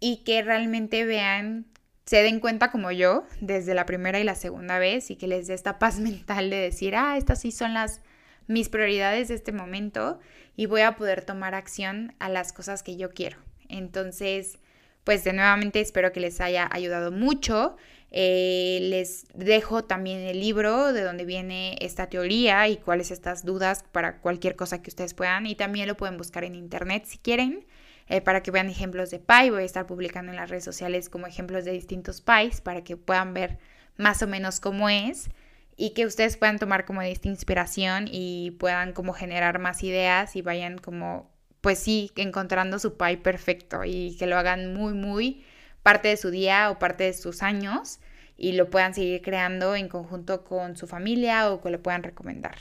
y 0.00 0.24
que 0.24 0.42
realmente 0.42 1.04
vean 1.04 1.66
se 2.06 2.22
den 2.22 2.38
cuenta 2.40 2.70
como 2.70 2.92
yo 2.92 3.24
desde 3.40 3.74
la 3.74 3.84
primera 3.84 4.20
y 4.20 4.24
la 4.24 4.36
segunda 4.36 4.78
vez 4.78 5.10
y 5.10 5.16
que 5.16 5.26
les 5.26 5.48
dé 5.48 5.54
esta 5.54 5.78
paz 5.78 5.98
mental 6.00 6.50
de 6.50 6.56
decir, 6.56 6.94
ah, 6.96 7.16
estas 7.18 7.40
sí 7.40 7.52
son 7.52 7.74
las 7.74 8.00
mis 8.46 8.68
prioridades 8.68 9.28
de 9.28 9.34
este 9.34 9.50
momento 9.50 10.20
y 10.56 10.66
voy 10.66 10.82
a 10.82 10.96
poder 10.96 11.24
tomar 11.24 11.54
acción 11.54 12.14
a 12.20 12.28
las 12.28 12.52
cosas 12.52 12.84
que 12.84 12.96
yo 12.96 13.10
quiero. 13.10 13.38
Entonces, 13.68 14.58
pues 15.02 15.24
de 15.24 15.32
nuevamente 15.32 15.80
espero 15.80 16.12
que 16.12 16.20
les 16.20 16.40
haya 16.40 16.68
ayudado 16.70 17.10
mucho. 17.10 17.76
Eh, 18.12 18.78
les 18.82 19.26
dejo 19.34 19.82
también 19.84 20.20
el 20.20 20.38
libro 20.38 20.92
de 20.92 21.02
donde 21.02 21.24
viene 21.24 21.76
esta 21.80 22.08
teoría 22.08 22.68
y 22.68 22.76
cuáles 22.76 23.10
estas 23.10 23.44
dudas 23.44 23.84
para 23.90 24.20
cualquier 24.20 24.54
cosa 24.54 24.80
que 24.80 24.90
ustedes 24.90 25.12
puedan 25.12 25.46
y 25.46 25.56
también 25.56 25.88
lo 25.88 25.96
pueden 25.96 26.16
buscar 26.16 26.44
en 26.44 26.54
internet 26.54 27.04
si 27.06 27.18
quieren. 27.18 27.66
Eh, 28.08 28.20
para 28.20 28.42
que 28.42 28.52
vean 28.52 28.68
ejemplos 28.68 29.10
de 29.10 29.18
pie. 29.18 29.50
Voy 29.50 29.62
a 29.62 29.66
estar 29.66 29.86
publicando 29.86 30.30
en 30.30 30.36
las 30.36 30.48
redes 30.48 30.64
sociales 30.64 31.08
como 31.08 31.26
ejemplos 31.26 31.64
de 31.64 31.72
distintos 31.72 32.20
pies 32.20 32.60
para 32.60 32.84
que 32.84 32.96
puedan 32.96 33.34
ver 33.34 33.58
más 33.96 34.22
o 34.22 34.28
menos 34.28 34.60
cómo 34.60 34.88
es 34.88 35.28
y 35.76 35.90
que 35.90 36.06
ustedes 36.06 36.36
puedan 36.36 36.58
tomar 36.58 36.84
como 36.84 37.02
esta 37.02 37.28
inspiración 37.28 38.08
y 38.10 38.52
puedan 38.52 38.92
como 38.92 39.12
generar 39.12 39.58
más 39.58 39.82
ideas 39.82 40.36
y 40.36 40.42
vayan 40.42 40.78
como, 40.78 41.30
pues 41.60 41.80
sí, 41.80 42.12
encontrando 42.16 42.78
su 42.78 42.96
pie 42.96 43.16
perfecto 43.16 43.84
y 43.84 44.16
que 44.18 44.26
lo 44.26 44.38
hagan 44.38 44.72
muy, 44.72 44.94
muy 44.94 45.44
parte 45.82 46.08
de 46.08 46.16
su 46.16 46.30
día 46.30 46.70
o 46.70 46.78
parte 46.78 47.04
de 47.04 47.12
sus 47.12 47.42
años 47.42 47.98
y 48.36 48.52
lo 48.52 48.70
puedan 48.70 48.94
seguir 48.94 49.20
creando 49.22 49.74
en 49.74 49.88
conjunto 49.88 50.44
con 50.44 50.76
su 50.76 50.86
familia 50.86 51.50
o 51.50 51.60
que 51.60 51.70
lo 51.70 51.82
puedan 51.82 52.02
recomendar. 52.02 52.56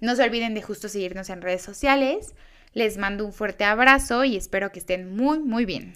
No 0.00 0.16
se 0.16 0.24
olviden 0.24 0.54
de 0.54 0.62
justo 0.62 0.88
seguirnos 0.88 1.30
en 1.30 1.42
redes 1.42 1.62
sociales. 1.62 2.34
Les 2.76 2.98
mando 2.98 3.24
un 3.24 3.32
fuerte 3.32 3.64
abrazo 3.64 4.24
y 4.24 4.36
espero 4.36 4.70
que 4.70 4.80
estén 4.80 5.16
muy, 5.16 5.38
muy 5.38 5.64
bien. 5.64 5.94